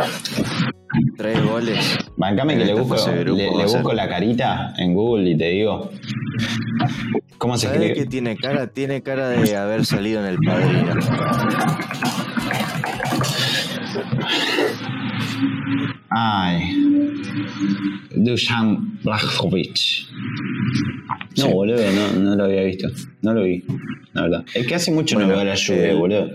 tres 1.16 1.42
goles. 1.44 1.98
Bancame 2.16 2.54
que 2.56 2.64
le 2.64 2.72
esta 2.72 2.82
busco, 2.82 3.10
le, 3.10 3.64
busco 3.64 3.92
la 3.92 4.08
carita 4.08 4.72
en 4.78 4.94
Google 4.94 5.30
y 5.30 5.36
te 5.36 5.50
digo. 5.50 5.90
¿Cómo 7.38 7.58
se 7.58 7.66
¿Sabes 7.66 7.82
escribe? 7.82 8.00
qué 8.04 8.06
tiene 8.10 8.36
cara? 8.36 8.66
Tiene 8.68 9.02
cara 9.02 9.28
de 9.28 9.56
haber 9.56 9.84
salido 9.84 10.20
en 10.20 10.26
el 10.26 10.38
padrino. 10.38 10.94
Ay. 16.10 16.72
Dusan 18.14 18.98
Blajovic. 19.02 20.06
No, 21.36 21.44
Sí. 21.44 21.52
boludo, 21.52 21.76
no, 21.92 22.20
no 22.20 22.36
lo 22.36 22.44
había 22.44 22.62
visto. 22.64 22.88
No 23.22 23.34
lo 23.34 23.42
vi, 23.42 23.64
la 24.12 24.22
verdad. 24.22 24.44
Es 24.54 24.66
que 24.66 24.74
hace 24.74 24.90
mucho 24.90 25.18
no 25.18 25.26
Bueno, 25.26 25.36
veo 25.40 25.44
la 25.46 25.54
lluvia, 25.54 25.90
eh, 25.90 25.94
boludo. 25.94 26.30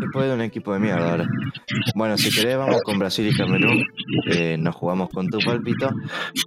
Después 0.00 0.26
de 0.28 0.34
un 0.34 0.40
equipo 0.42 0.72
de 0.72 0.80
mierda 0.80 1.10
ahora. 1.10 1.28
Bueno, 1.94 2.16
si 2.18 2.30
querés 2.30 2.56
vamos 2.56 2.82
con 2.82 2.98
Brasil 2.98 3.26
y 3.26 3.34
Camerún. 3.36 3.84
Eh, 4.26 4.56
nos 4.58 4.74
jugamos 4.74 5.08
con 5.10 5.28
tu 5.28 5.38
palpito. 5.38 5.90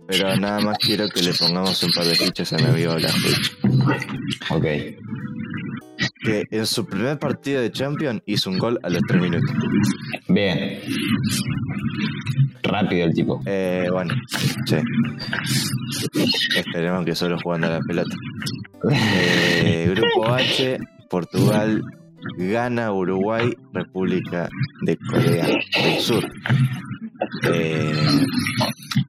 Pero 0.07 0.35
nada 0.37 0.59
más 0.61 0.77
quiero 0.79 1.09
que 1.09 1.21
le 1.21 1.33
pongamos 1.33 1.81
un 1.83 1.91
par 1.91 2.05
de 2.05 2.15
fichas 2.15 2.53
a 2.53 2.57
mi 2.57 2.65
amigo 2.65 2.95
Blajovic. 2.95 3.57
Ok. 4.51 4.65
Que 6.27 6.43
en 6.51 6.65
su 6.65 6.85
primer 6.85 7.17
partido 7.17 7.61
de 7.61 7.71
Champions 7.71 8.21
hizo 8.25 8.49
un 8.49 8.57
gol 8.57 8.77
a 8.83 8.89
los 8.89 9.01
3 9.07 9.21
minutos. 9.21 9.49
Bien. 10.27 10.81
Rápido 12.63 13.05
el 13.05 13.13
tipo. 13.13 13.41
Eh, 13.45 13.87
bueno, 13.89 14.13
sí. 14.65 14.75
Esperemos 16.53 17.05
que 17.05 17.15
solo 17.15 17.39
jugando 17.41 17.67
a 17.67 17.69
la 17.69 17.79
pelota. 17.79 18.13
Eh, 18.91 19.93
grupo 19.95 20.27
H, 20.27 20.79
Portugal, 21.09 21.81
Ghana, 22.37 22.91
Uruguay, 22.91 23.55
República 23.73 24.49
de 24.81 24.97
Corea 24.97 25.47
del 25.47 25.99
Sur. 26.01 26.29
Eh, 27.51 27.93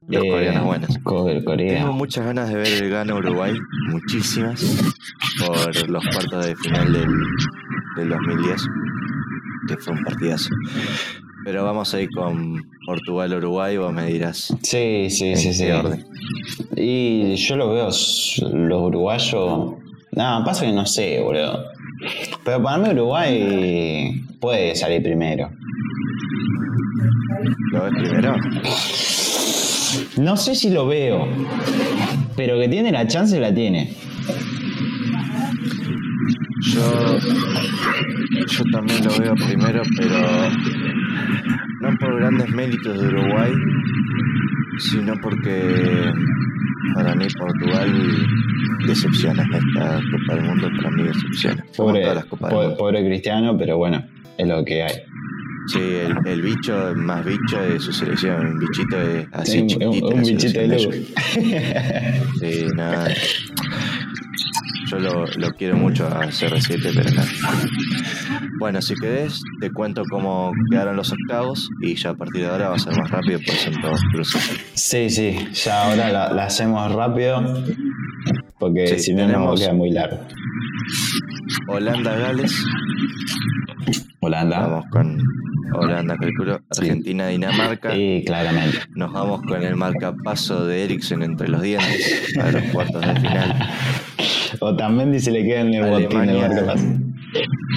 los 0.08 0.24
Eh, 0.24 0.28
coreanos 0.30 0.64
buenos. 0.64 0.98
Co- 1.02 1.28
Corea. 1.44 1.78
Tengo 1.80 1.92
muchas 1.92 2.24
ganas 2.24 2.48
de 2.48 2.56
ver 2.56 2.82
el 2.84 2.90
Ghana 2.90 3.14
Uruguay, 3.14 3.52
muchísimas, 3.90 4.64
por 5.44 5.88
los 5.90 6.04
cuartos 6.06 6.46
de 6.46 6.56
final 6.56 6.92
del, 6.92 7.08
del 7.96 8.08
2010, 8.08 8.66
que 9.68 9.76
fue 9.76 9.92
un 9.94 10.04
partidazo. 10.04 10.50
Pero 11.44 11.64
vamos 11.64 11.92
a 11.94 12.00
ir 12.00 12.10
con 12.10 12.62
Portugal-Uruguay, 12.86 13.76
vos 13.78 13.92
me 13.92 14.06
dirás. 14.06 14.54
Sí, 14.62 15.06
sí, 15.10 15.36
sí, 15.36 15.48
qué 15.48 15.54
sí. 15.54 15.70
orden. 15.70 16.04
Y 16.76 17.34
yo 17.36 17.56
lo 17.56 17.72
veo, 17.72 17.86
los 17.86 18.42
uruguayos. 18.82 19.74
No, 20.12 20.42
pasa 20.44 20.64
que 20.66 20.72
no 20.72 20.84
sé, 20.86 21.20
boludo. 21.22 21.64
Pero 22.44 22.62
para 22.62 22.78
mí 22.78 22.90
Uruguay 22.90 24.22
puede 24.40 24.74
salir 24.74 25.02
primero. 25.02 25.50
¿Lo 27.72 27.84
ves 27.84 27.92
primero? 27.98 28.36
No 30.18 30.36
sé 30.36 30.54
si 30.54 30.70
lo 30.70 30.86
veo, 30.86 31.26
pero 32.36 32.58
que 32.58 32.68
tiene 32.68 32.92
la 32.92 33.06
chance 33.06 33.38
la 33.40 33.54
tiene. 33.54 33.94
Yo, 36.72 37.18
yo 38.46 38.64
también 38.72 39.04
lo 39.04 39.18
veo 39.18 39.34
primero, 39.34 39.82
pero 39.96 40.18
no 41.80 41.98
por 41.98 42.16
grandes 42.18 42.50
méritos 42.50 43.00
de 43.00 43.06
Uruguay, 43.08 43.52
sino 44.78 45.14
porque 45.22 46.12
para 46.94 47.14
mí 47.14 47.26
Portugal 47.38 48.26
decepciona 48.86 49.42
esta 49.44 50.00
Copa 50.10 50.34
del 50.34 50.44
Mundo, 50.44 50.68
para 50.76 50.90
mí 50.90 51.02
decepciona. 51.04 51.64
Pobre, 51.76 52.00
todas 52.02 52.16
las 52.16 52.24
Copas 52.26 52.50
del 52.50 52.56
po- 52.56 52.62
Mundo. 52.64 52.76
pobre 52.78 53.04
Cristiano, 53.06 53.56
pero 53.56 53.78
bueno, 53.78 54.04
es 54.36 54.46
lo 54.48 54.64
que 54.64 54.82
hay. 54.82 54.94
Sí, 55.72 55.78
el, 55.80 56.14
el 56.26 56.42
bicho 56.42 56.94
más 56.96 57.24
bicho 57.24 57.60
de 57.60 57.78
su 57.78 57.92
selección, 57.92 58.46
un 58.46 58.58
bichito 58.58 58.96
de, 58.96 59.28
así 59.32 59.66
chiquitito. 59.66 60.08
un 60.08 60.22
bichito 60.22 60.60
de. 60.60 61.06
Sí, 62.40 62.66
nada. 62.74 63.08
Yo 64.90 64.98
lo, 64.98 65.26
lo 65.26 65.52
quiero 65.52 65.76
mucho 65.76 66.06
a 66.06 66.26
CR7, 66.28 66.90
pero 66.94 67.10
nada. 67.10 67.28
Bueno, 68.58 68.80
si 68.80 68.94
querés, 68.94 69.42
te 69.60 69.70
cuento 69.70 70.02
cómo 70.10 70.52
quedaron 70.70 70.96
los 70.96 71.12
octavos 71.12 71.68
y 71.82 71.94
ya 71.94 72.10
a 72.10 72.14
partir 72.14 72.40
de 72.42 72.48
ahora 72.48 72.70
va 72.70 72.76
a 72.76 72.78
ser 72.78 72.96
más 72.96 73.10
rápido 73.10 73.38
porque 73.44 73.60
son 73.60 73.80
todos 73.82 74.00
cruces. 74.10 74.42
Sí, 74.74 75.10
sí, 75.10 75.36
ya 75.52 75.84
ahora 75.90 76.10
la, 76.10 76.32
la 76.32 76.44
hacemos 76.46 76.90
rápido, 76.92 77.62
porque 78.58 78.86
Sí, 78.86 78.98
si 79.00 79.12
no 79.12 79.26
tenemos- 79.26 79.60
queda 79.60 79.74
muy 79.74 79.90
largo. 79.90 80.20
Holanda-Gales, 81.68 82.64
Holanda. 84.20 84.60
vamos 84.60 84.84
con 84.90 85.18
Holanda, 85.72 86.16
calculo. 86.16 86.60
Sí. 86.70 86.82
Argentina-Dinamarca. 86.82 87.92
Sí, 87.94 88.22
claramente. 88.26 88.78
Nos 88.94 89.12
vamos 89.12 89.42
con 89.42 89.62
el 89.62 89.76
marcapaso 89.76 90.66
de 90.66 90.84
Eriksen 90.84 91.22
entre 91.22 91.48
los 91.48 91.62
dientes 91.62 92.32
para 92.34 92.52
los 92.52 92.62
cuartos 92.72 93.00
de 93.00 93.14
final. 93.20 93.68
O 94.60 94.74
también 94.74 95.20
se 95.20 95.30
le 95.30 95.44
queda 95.44 95.60
en 95.60 95.74
el 95.74 95.90
botín 95.90 96.08
de 96.26 96.42
Alemania. 96.42 96.64
marca 96.64 96.76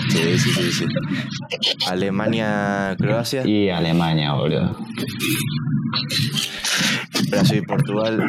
Sí, 0.10 0.38
sí, 0.38 0.50
sí, 0.52 0.72
sí. 0.72 0.86
Alemania-Croacia, 1.88 3.46
Y 3.46 3.70
Alemania, 3.70 4.34
boludo. 4.34 4.78
Brasil-Portugal. 7.32 8.26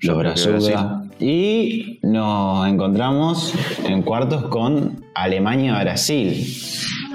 Yo 0.00 0.14
Los 0.22 0.42
creo 0.42 0.58
que 0.58 0.72
Brasil. 0.72 1.10
Y 1.20 1.98
nos 2.02 2.68
encontramos 2.68 3.52
en 3.84 4.02
cuartos 4.02 4.44
con 4.48 5.04
Alemania-Brasil. 5.14 6.46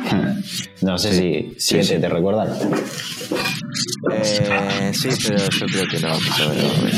No 0.81 0.97
sé 0.97 1.13
Sí, 1.13 1.17
si 1.17 1.55
siete 1.77 1.83
sí, 1.95 2.01
te 2.01 2.09
recuerdan. 2.09 2.49
Eh, 4.12 4.91
sí, 4.93 5.09
pero 5.25 5.38
yo 5.49 5.65
creo 5.65 5.88
que 5.88 5.99
no 6.01 6.09
ver. 6.09 6.93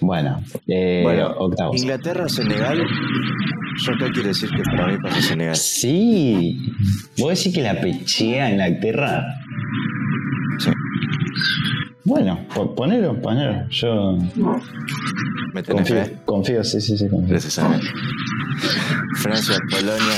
Bueno, 0.00 0.44
eh, 0.68 1.00
Bueno, 1.02 1.34
octavos. 1.38 1.76
Inglaterra-Senegal. 1.76 2.78
Yo 3.82 3.92
acá 3.94 4.06
quiero 4.12 4.28
decir 4.28 4.48
que 4.50 4.62
para 4.62 4.86
mí 4.92 4.98
pasa 5.02 5.20
Senegal. 5.22 5.56
Sí. 5.56 6.60
¿Vos 7.18 7.36
decís 7.36 7.52
que 7.52 7.62
la 7.62 7.80
pechea 7.80 8.50
Inglaterra? 8.50 9.24
Sí, 9.24 9.39
Bueno, 12.04 12.38
po- 12.54 12.74
ponelo, 12.74 13.20
ponelo. 13.20 13.68
Yo 13.68 14.16
me 15.52 15.62
tenés 15.62 15.88
confío, 15.90 16.04
fe. 16.04 16.16
confío, 16.24 16.64
sí, 16.64 16.80
sí, 16.80 16.96
sí, 16.96 17.08
confío. 17.08 17.28
Gracias 17.28 17.58
a 17.58 17.68
mí. 17.68 17.76
Francia-Polonia. 19.16 20.14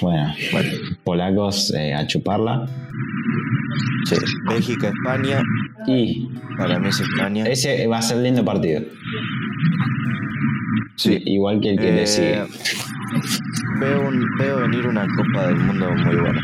Bueno, 0.00 0.34
Bueno, 0.52 0.70
polacos 1.02 1.72
eh, 1.74 1.94
a 1.94 2.06
chuparla. 2.06 2.66
sí. 4.06 4.16
Bélgica-España. 4.48 5.42
Y 5.86 6.28
Para 6.58 6.78
mí 6.78 6.88
es 6.88 7.00
España. 7.00 7.44
ese 7.46 7.86
va 7.86 7.98
a 7.98 8.02
ser 8.02 8.18
lindo 8.18 8.44
partido. 8.44 8.82
Sí. 10.96 11.20
Igual 11.26 11.60
que 11.60 11.70
el 11.70 11.78
que 11.78 11.92
le 11.92 12.02
Eh, 12.02 12.06
sigue. 12.06 12.42
Veo, 13.80 14.08
un- 14.08 14.26
veo 14.38 14.60
venir 14.60 14.86
una 14.86 15.06
Copa 15.08 15.46
del 15.48 15.56
Mundo 15.56 15.90
muy 16.04 16.16
buena. 16.16 16.40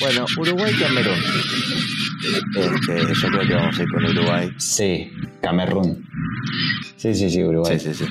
Bueno, 0.00 0.24
Uruguay-Camerún. 0.38 1.18
Este, 2.54 3.14
yo 3.14 3.28
creo 3.28 3.48
que 3.48 3.54
vamos 3.54 3.78
a 3.78 3.82
ir 3.82 3.88
con 3.90 4.04
Uruguay. 4.04 4.50
Sí, 4.58 5.10
Camerún. 5.42 6.04
Sí, 6.96 7.14
sí, 7.14 7.30
sí, 7.30 7.44
Uruguay. 7.44 7.78
Sí, 7.78 7.92
sí, 7.92 8.04
sí. 8.04 8.10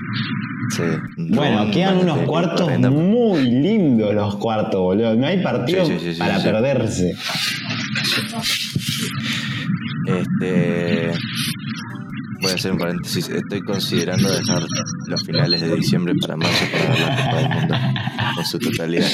Sí. 0.76 0.84
Bueno, 1.18 1.72
quedan 1.72 1.98
unos 1.98 2.20
cuartos 2.20 2.78
muy 2.80 3.42
lindos 3.44 4.14
los 4.14 4.36
cuartos, 4.36 4.80
boludo. 4.80 5.16
No 5.16 5.26
hay 5.26 5.42
partido 5.42 5.86
Sí, 5.86 5.94
sí, 5.94 6.00
sí, 6.06 6.14
sí, 6.14 6.20
para 6.20 6.38
sí. 6.40 6.44
perderse. 6.44 7.14
Este. 10.06 11.14
Voy 12.42 12.52
a 12.52 12.56
hacer 12.56 12.72
un 12.72 12.78
paréntesis. 12.78 13.30
Estoy 13.30 13.62
considerando 13.62 14.32
dejar 14.32 14.64
los 15.08 15.24
finales 15.24 15.62
de 15.62 15.76
diciembre 15.76 16.14
para 16.22 16.36
marzo 16.38 16.66
para 16.72 16.90
ver 16.90 17.00
la 17.00 17.16
Copa 17.16 17.38
del 17.38 17.50
Mundo 17.50 17.76
en 18.40 18.46
su 18.46 18.60
totalidad. 18.60 19.08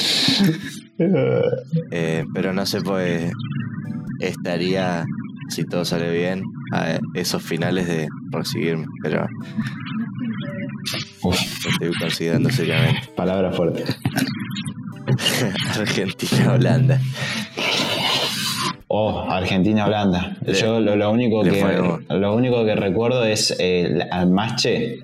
Eh, 0.98 2.24
pero 2.34 2.52
no 2.52 2.66
sé, 2.66 2.80
pues. 2.80 3.32
Estaría, 4.20 5.04
si 5.50 5.64
todo 5.64 5.84
sale 5.84 6.10
bien, 6.10 6.42
a 6.72 6.98
esos 7.14 7.42
finales 7.42 7.86
de 7.86 8.08
recibirme. 8.30 8.86
Pero 9.02 9.26
Uf, 11.22 11.38
estoy 11.66 11.92
considerando 11.98 12.50
seriamente. 12.50 13.08
palabra 13.14 13.52
fuerte. 13.52 13.84
Argentina-Holanda. 15.78 17.00
Oh, 18.88 19.26
Argentina-Holanda. 19.28 20.36
Yo 20.60 20.80
lo, 20.80 20.96
lo 20.96 21.10
único 21.10 21.42
que 21.42 21.62
lo 22.08 22.34
único 22.34 22.64
que 22.64 22.74
recuerdo 22.74 23.24
es 23.24 23.54
eh, 23.58 23.98
al 24.10 24.30
Mache, 24.30 25.00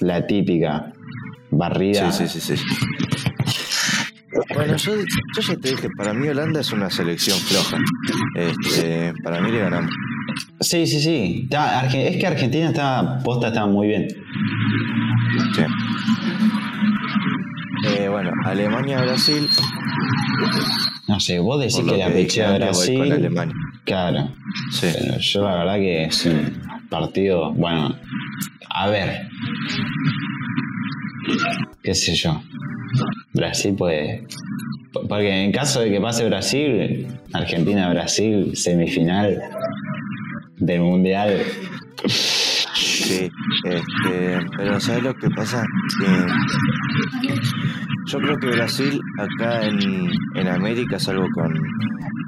la 0.00 0.26
típica 0.26 0.92
barrida. 1.50 2.10
Sí, 2.10 2.26
sí, 2.26 2.40
sí, 2.40 2.56
sí. 2.56 2.64
Bueno, 4.56 4.76
yo, 4.76 4.96
yo 4.96 5.42
ya 5.42 5.56
te 5.56 5.70
dije, 5.70 5.88
para 5.96 6.12
mí 6.14 6.28
Holanda 6.28 6.60
es 6.60 6.72
una 6.72 6.88
selección 6.90 7.38
floja. 7.38 7.78
Este, 8.34 9.12
para 9.22 9.40
mí 9.40 9.50
le 9.50 9.58
ganamos. 9.60 9.90
Sí, 10.60 10.86
sí, 10.86 11.00
sí. 11.00 11.40
Está- 11.44 11.86
es 11.86 12.16
que 12.16 12.26
Argentina 12.26 12.68
está 12.68 13.18
posta 13.22 13.48
está 13.48 13.66
muy 13.66 13.88
bien. 13.88 14.08
Sí. 15.54 15.62
Eh, 17.86 18.08
bueno, 18.08 18.30
Alemania-Brasil. 18.44 19.48
No 21.08 21.20
sé, 21.20 21.38
vos 21.38 21.60
decís 21.60 21.78
lo 21.84 21.92
que 21.92 21.98
la 21.98 22.06
que 22.08 22.12
dije 22.14 22.24
pechea 22.26 22.54
antes, 22.54 22.76
voy 22.76 22.86
con 22.86 22.96
Brasil. 23.08 23.12
Alemania. 23.12 23.54
Claro. 23.84 24.34
Sí. 24.72 24.86
Pero 24.92 25.18
yo 25.18 25.44
la 25.44 25.54
verdad 25.58 25.74
que 25.76 26.04
es 26.04 26.26
un 26.26 26.62
partido, 26.90 27.52
bueno, 27.52 27.94
a 28.70 28.88
ver, 28.88 29.28
qué 31.82 31.94
sé 31.94 32.14
yo. 32.14 32.42
Brasil 33.34 33.74
puede, 33.76 34.26
Porque 35.08 35.44
en 35.44 35.52
caso 35.52 35.80
de 35.80 35.90
que 35.90 36.00
pase 36.00 36.26
Brasil, 36.26 37.06
Argentina-Brasil, 37.32 38.56
semifinal 38.56 39.40
del 40.58 40.80
Mundial. 40.80 41.42
Sí, 42.06 43.30
este, 43.64 44.38
pero 44.56 44.80
¿sabes 44.80 45.02
lo 45.02 45.14
que 45.14 45.30
pasa? 45.30 45.64
Yo 48.06 48.18
creo 48.18 48.36
que 48.38 48.46
Brasil 48.48 49.00
acá 49.18 49.66
en, 49.66 50.10
en 50.34 50.48
América, 50.48 50.98
salvo 50.98 51.26
con, 51.34 51.54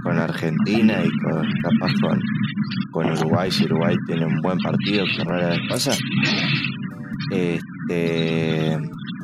con 0.02 0.18
Argentina 0.18 1.02
y 1.04 1.10
con, 1.18 1.48
capaz 1.62 1.92
con, 2.00 2.20
con 2.92 3.10
Uruguay, 3.12 3.50
si 3.50 3.64
Uruguay 3.64 3.96
tiene 4.06 4.26
un 4.26 4.40
buen 4.40 4.58
partido, 4.58 5.04
que 5.04 5.24
rara 5.24 5.48
vez 5.48 5.60
pasa, 5.68 5.96
este, 7.30 7.60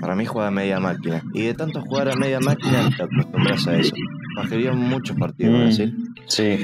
para 0.04 0.14
mí 0.16 0.26
juega 0.26 0.48
a 0.48 0.50
media 0.50 0.78
máquina. 0.80 1.22
Y 1.32 1.44
de 1.44 1.54
tanto 1.54 1.80
jugar 1.80 2.10
a 2.10 2.14
media 2.16 2.38
máquina 2.38 2.90
te 2.94 3.04
acostumbras 3.04 3.66
a 3.68 3.76
eso. 3.78 3.94
Bajaría 4.36 4.72
muchos 4.74 5.16
partidos 5.16 5.54
Mm. 5.54 5.62
Brasil. 5.62 5.96
Sí. 6.26 6.58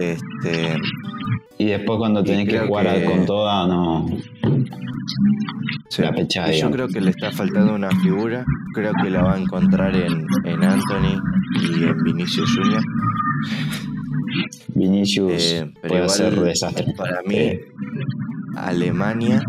Este, 0.00 0.76
Y 1.58 1.66
después 1.66 1.96
cuando 2.00 2.24
tenés 2.24 2.48
que 2.48 2.58
jugar 2.58 2.92
que- 2.92 3.04
con 3.04 3.24
toda, 3.24 3.68
no. 3.68 4.08
Sí. 5.90 6.02
La 6.02 6.12
pechada, 6.12 6.50
yo 6.50 6.68
creo 6.72 6.88
que 6.88 7.00
le 7.00 7.10
está 7.10 7.30
faltando 7.30 7.72
una 7.72 7.90
figura. 8.00 8.44
Creo 8.74 8.92
que 9.00 9.10
la 9.10 9.22
va 9.22 9.34
a 9.34 9.38
encontrar 9.38 9.94
en, 9.94 10.26
en 10.44 10.64
Anthony 10.64 11.20
y 11.62 11.84
en 11.84 12.02
Vinicius 12.02 12.52
Junior. 12.56 12.82
Vinicius 14.74 15.32
Eh, 15.52 15.72
puede 15.86 16.08
ser 16.08 16.34
desastre. 16.40 16.86
Para 16.96 17.22
mí, 17.22 17.36
Eh, 17.36 17.60
Alemania, 18.56 19.40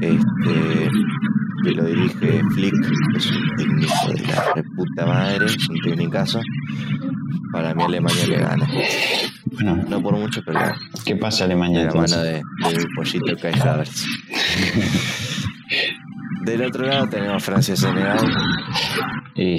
este, 0.00 0.90
que 1.62 1.70
lo 1.72 1.84
dirige 1.84 2.42
Flick, 2.54 2.74
es 3.16 3.30
un 3.30 3.56
técnico 3.56 4.12
de 4.14 4.26
la 4.26 4.52
reputa 4.54 5.06
madre, 5.06 5.46
es 5.46 5.68
un 5.68 5.80
técnicazo. 5.80 6.40
Para 7.52 7.74
mí 7.74 7.82
Alemania 7.82 8.26
le 8.26 8.38
gana. 8.38 8.68
bueno, 9.52 9.84
No 9.88 10.02
por 10.02 10.16
mucho, 10.16 10.40
pero. 10.44 10.60
¿qué 11.04 11.16
pasa 11.16 11.38
de 11.38 11.52
Alemania 11.52 11.84
la 11.84 11.94
mano 11.94 12.16
de, 12.18 12.32
de 12.34 12.78
mi 12.78 12.94
pollito 12.94 13.36
Kai 13.40 13.58
Havertz. 13.58 14.04
Del 16.44 16.62
otro 16.62 16.86
lado 16.86 17.08
tenemos 17.08 17.42
Francia-Senegal. 17.44 18.18
Y... 19.34 19.58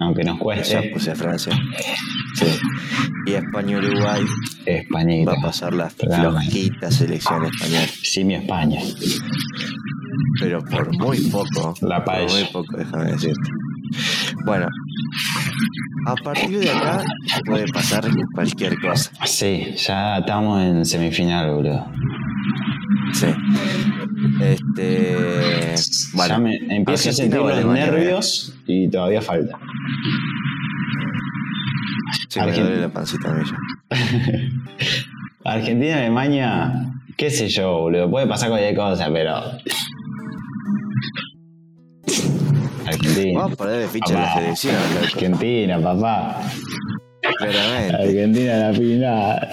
Aunque 0.00 0.24
nos 0.24 0.36
Ya 0.36 0.42
cueste, 0.42 0.90
puse 0.92 1.12
a 1.12 1.14
Francia. 1.14 1.52
Sí. 2.34 2.46
Y 3.26 3.32
España-Uruguay 3.34 4.22
Españita. 4.66 5.30
va 5.32 5.38
a 5.38 5.42
pasar 5.42 5.72
la 5.72 5.88
flojita 5.88 6.90
selección 6.90 7.46
española. 7.46 7.86
Sí, 8.02 8.24
mi 8.24 8.34
España. 8.34 8.80
Pero 10.40 10.64
por 10.64 10.96
muy 10.96 11.18
poco. 11.30 11.74
La 11.82 12.04
por 12.04 12.14
paella. 12.14 12.32
muy 12.32 12.44
poco, 12.52 12.76
déjame 12.76 13.12
decirte. 13.12 13.50
Bueno, 14.44 14.68
a 16.06 16.14
partir 16.16 16.58
de 16.58 16.70
acá 16.70 17.04
puede 17.46 17.66
pasar 17.68 18.04
cualquier 18.34 18.80
cosa. 18.80 19.10
Sí, 19.24 19.74
ya 19.76 20.18
estamos 20.18 20.62
en 20.62 20.84
semifinal, 20.84 21.54
boludo. 21.54 21.86
Sí. 23.12 23.26
Este. 24.40 25.74
ya 25.76 26.16
Bueno, 26.16 26.40
me 26.40 26.56
empiezo 26.76 27.10
a 27.10 27.12
sentir 27.12 27.40
los 27.40 27.64
nervios 27.64 28.54
y 28.66 28.90
todavía 28.90 29.22
falta. 29.22 29.58
sí, 32.28 32.40
me 32.40 32.52
duele 32.52 32.80
la 32.80 32.88
pancita 32.88 33.30
a 33.30 33.34
mí 33.34 33.42
ya. 33.48 33.56
Argentina, 35.44 35.98
Alemania, 35.98 36.92
qué 37.16 37.30
sé 37.30 37.48
yo, 37.48 37.78
boludo. 37.78 38.10
Puede 38.10 38.26
pasar 38.26 38.48
cualquier 38.48 38.74
cosa, 38.74 39.08
pero. 39.12 39.40
Argentina. 43.14 43.38
Vamos 43.40 43.52
a 43.52 43.56
poner 43.56 43.78
de 43.80 43.88
ficha 43.88 44.14
en 44.14 44.20
la 44.20 44.34
selección, 44.34 44.74
loco. 44.94 45.04
Argentina, 45.04 45.80
papá. 45.80 46.40
Claramente. 47.38 47.96
Argentina 47.96 48.54
en 48.54 48.60
la 48.60 48.72
final. 48.74 49.48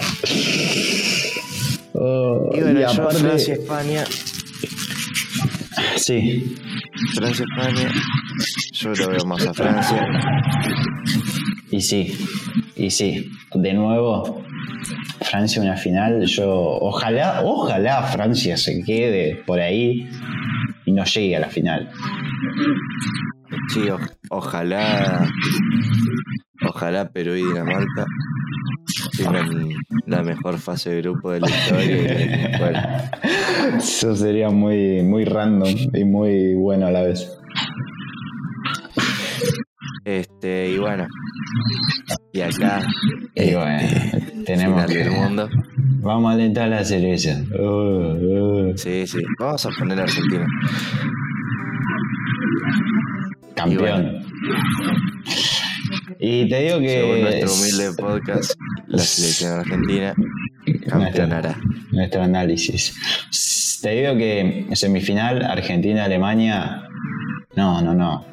Oh, 1.94 2.50
Y 2.54 2.60
bueno, 2.60 2.80
y 2.80 2.82
yo 2.82 2.88
aparte- 2.90 3.18
Francia-España. 3.20 4.04
Sí, 5.96 6.56
Francia-España. 7.14 7.90
Yo 8.72 8.90
lo 8.94 9.08
veo 9.10 9.24
más 9.26 9.46
a 9.46 9.54
Francia. 9.54 10.06
y 11.70 11.80
sí, 11.80 12.16
y 12.76 12.90
sí. 12.90 13.30
De 13.54 13.72
nuevo, 13.74 14.42
Francia 15.20 15.62
una 15.62 15.76
final. 15.76 16.24
Yo, 16.26 16.50
ojalá, 16.50 17.42
ojalá 17.44 18.02
Francia 18.04 18.56
se 18.56 18.82
quede 18.82 19.36
por 19.46 19.60
ahí 19.60 20.08
y 20.86 20.92
no 20.92 21.04
llegue 21.04 21.36
a 21.36 21.40
la 21.40 21.48
final. 21.48 21.88
Sí, 23.68 23.88
o- 23.90 23.98
ojalá. 24.30 25.28
Ojalá 26.64 27.08
Perú 27.10 27.32
y 27.34 27.42
Dinamarca 27.42 28.06
tengan 29.16 29.68
la 30.06 30.22
mejor 30.22 30.58
fase 30.58 30.90
de 30.90 31.02
grupo 31.02 31.30
de 31.32 31.40
la 31.40 31.48
historia. 31.50 33.10
Eso 33.78 34.14
sería 34.14 34.48
muy, 34.50 35.02
muy 35.02 35.24
random 35.24 35.74
y 35.92 36.04
muy 36.04 36.54
bueno 36.54 36.86
a 36.86 36.90
la 36.92 37.02
vez. 37.02 37.28
Este, 40.04 40.70
y 40.70 40.78
bueno. 40.78 41.06
Y 42.32 42.40
acá. 42.40 42.82
Y 43.34 43.54
bueno, 43.54 43.88
tenemos 44.46 44.86
que. 44.86 45.10
mundo. 45.10 45.48
Vamos 46.02 46.30
a 46.30 46.34
alentar 46.34 46.68
la 46.68 46.84
cereza. 46.84 47.40
Uh, 47.58 48.70
uh. 48.70 48.72
Sí, 48.76 49.06
sí. 49.06 49.18
Vamos 49.38 49.64
a 49.66 49.70
poner 49.78 50.00
a 50.00 50.02
Argentina. 50.04 50.46
Campeón. 53.64 54.26
Y 56.18 56.48
te 56.48 56.62
digo 56.62 56.78
que. 56.80 57.00
Según 57.00 57.20
nuestro 57.22 57.46
es- 57.46 57.60
humilde 57.60 57.96
podcast, 58.02 58.54
la 58.88 58.98
selección 59.02 59.58
argentina 59.60 60.14
campeonará. 60.88 61.56
nuestro 61.90 62.22
análisis. 62.22 62.94
Te 63.82 63.90
digo 63.90 64.16
que 64.16 64.66
semifinal 64.74 65.42
Argentina-Alemania. 65.42 66.82
No, 67.56 67.82
no, 67.82 67.92
no. 67.94 68.24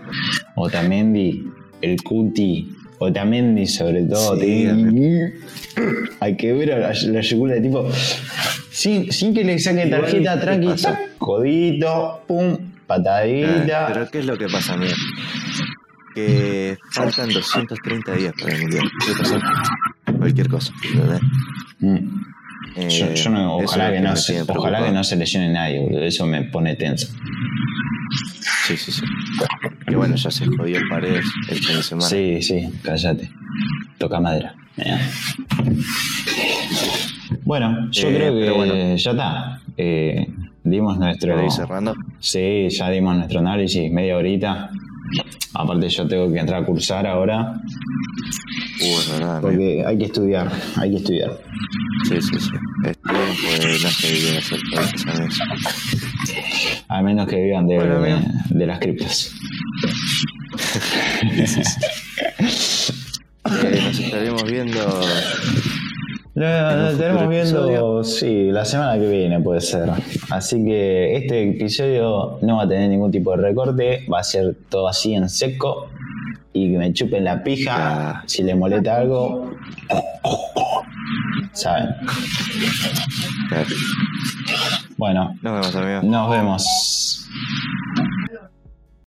Otamendi, 0.55 1.45
el 1.81 2.01
Cuti, 2.03 2.73
Otamendi 2.99 3.65
sobre 3.65 4.03
todo. 4.03 4.35
Sí, 4.35 4.41
te 4.41 4.73
digo, 4.91 5.29
hay 6.19 6.37
que 6.37 6.53
ver 6.53 6.73
a 6.73 6.77
la, 6.79 6.93
la 6.93 7.21
yugula 7.21 7.55
de 7.55 7.61
tipo. 7.61 7.89
Sin, 8.71 9.11
sin 9.11 9.33
que 9.33 9.43
le 9.43 9.59
saque 9.59 9.87
Igual, 9.87 10.01
tarjeta 10.01 10.35
¿qué 10.35 10.41
tranqui, 10.41 10.83
codito, 11.17 12.23
pum, 12.27 12.57
patadita. 12.89 13.85
Ah, 13.85 13.89
pero 13.93 14.09
¿qué 14.11 14.19
es 14.19 14.25
lo 14.25 14.37
que 14.37 14.47
pasa, 14.47 14.75
mira? 14.75 14.95
Que 16.15 16.77
faltan 16.91 17.29
230 17.29 18.13
días 18.15 18.33
para 18.41 18.55
el 18.55 18.61
mundial. 18.63 18.89
Cualquier 20.17 20.49
cosa, 20.49 20.73
¿entendés? 20.83 21.21
Mm. 21.79 21.97
Eh, 22.75 22.89
Yo, 22.89 23.13
yo 23.13 23.29
no, 23.29 23.57
ojalá, 23.57 23.91
que 23.91 23.99
no 24.01 24.15
se, 24.15 24.41
ojalá 24.41 24.83
que 24.83 24.91
no 24.91 25.03
se 25.03 25.15
lesione 25.15 25.49
nadie, 25.51 25.79
boludo. 25.79 26.03
Eso 26.03 26.25
me 26.25 26.43
pone 26.43 26.75
tenso. 26.75 27.07
Sí, 28.67 28.75
sí, 28.77 28.91
sí. 28.91 29.01
Que 29.87 29.95
bueno, 29.95 30.15
ya 30.15 30.29
se 30.31 30.45
jodió 30.45 30.79
Paredes 30.89 31.25
el 31.49 31.57
fin 31.57 31.77
de 31.77 31.83
semana. 31.83 32.07
Sí, 32.09 32.41
sí, 32.41 32.69
cállate. 32.83 33.31
Toca 33.97 34.19
madera. 34.19 34.55
Bueno, 37.43 37.89
yo 37.91 38.09
Eh, 38.09 38.15
creo 38.15 38.33
que 38.39 38.51
bueno. 38.51 38.95
ya 38.95 39.11
está. 39.11 39.61
Eh, 39.77 40.27
dimos 40.63 40.97
nuestro. 40.97 41.43
Ir 41.43 41.51
cerrando. 41.51 41.93
Sí, 42.19 42.67
ya 42.69 42.89
dimos 42.89 43.15
nuestro 43.15 43.39
análisis, 43.39 43.91
media 43.91 44.17
horita. 44.17 44.69
Aparte, 45.53 45.89
yo 45.89 46.07
tengo 46.07 46.31
que 46.31 46.39
entrar 46.39 46.63
a 46.63 46.65
cursar 46.65 47.07
ahora. 47.07 47.59
Es 48.79 49.11
verdad, 49.11 49.37
amigo. 49.37 49.41
Porque 49.41 49.83
hay 49.85 49.97
que 49.97 50.05
estudiar, 50.05 50.51
hay 50.77 50.91
que 50.91 50.97
estudiar. 50.97 51.37
Sí, 52.07 52.21
sí, 52.21 52.39
sí. 52.39 52.51
Es 52.85 52.97
tiempo 53.01 53.67
de 53.67 53.79
no 53.83 53.89
se 53.89 54.11
vive 54.11 54.37
hacer 54.37 54.59
cosas, 54.73 55.05
amigos. 55.07 55.39
A 56.87 57.01
menos 57.01 57.27
que 57.27 57.35
vivan 57.35 57.67
de, 57.67 57.75
Bueno, 57.77 58.01
de, 58.01 58.21
de 58.49 58.67
las 58.67 58.79
criptas. 58.79 59.33
Eh, 63.45 63.81
nos 63.83 63.99
estaremos 63.99 64.43
viendo. 64.43 65.01
Lo 66.39 66.89
estaremos 66.91 67.27
viendo, 67.27 67.65
episodio. 67.67 68.03
sí, 68.05 68.49
la 68.49 68.63
semana 68.63 68.97
que 68.97 69.09
viene 69.09 69.41
puede 69.41 69.59
ser. 69.59 69.89
Así 70.29 70.63
que 70.63 71.17
este 71.17 71.49
episodio 71.49 72.39
no 72.41 72.55
va 72.57 72.63
a 72.63 72.67
tener 72.69 72.89
ningún 72.89 73.11
tipo 73.11 73.35
de 73.35 73.43
recorte, 73.43 74.05
va 74.11 74.19
a 74.19 74.23
ser 74.23 74.55
todo 74.69 74.87
así 74.87 75.13
en 75.13 75.27
seco 75.27 75.89
y 76.53 76.71
que 76.71 76.77
me 76.77 76.93
chupen 76.93 77.25
la 77.25 77.43
pija. 77.43 78.23
Si 78.25 78.43
le 78.43 78.55
molesta 78.55 78.95
algo, 78.99 79.51
saben. 81.51 81.89
Bueno, 84.95 85.35
Nos 85.41 85.53
vemos, 85.53 85.75
amigos. 85.75 86.03
nos 86.05 86.29
vemos. 86.31 87.25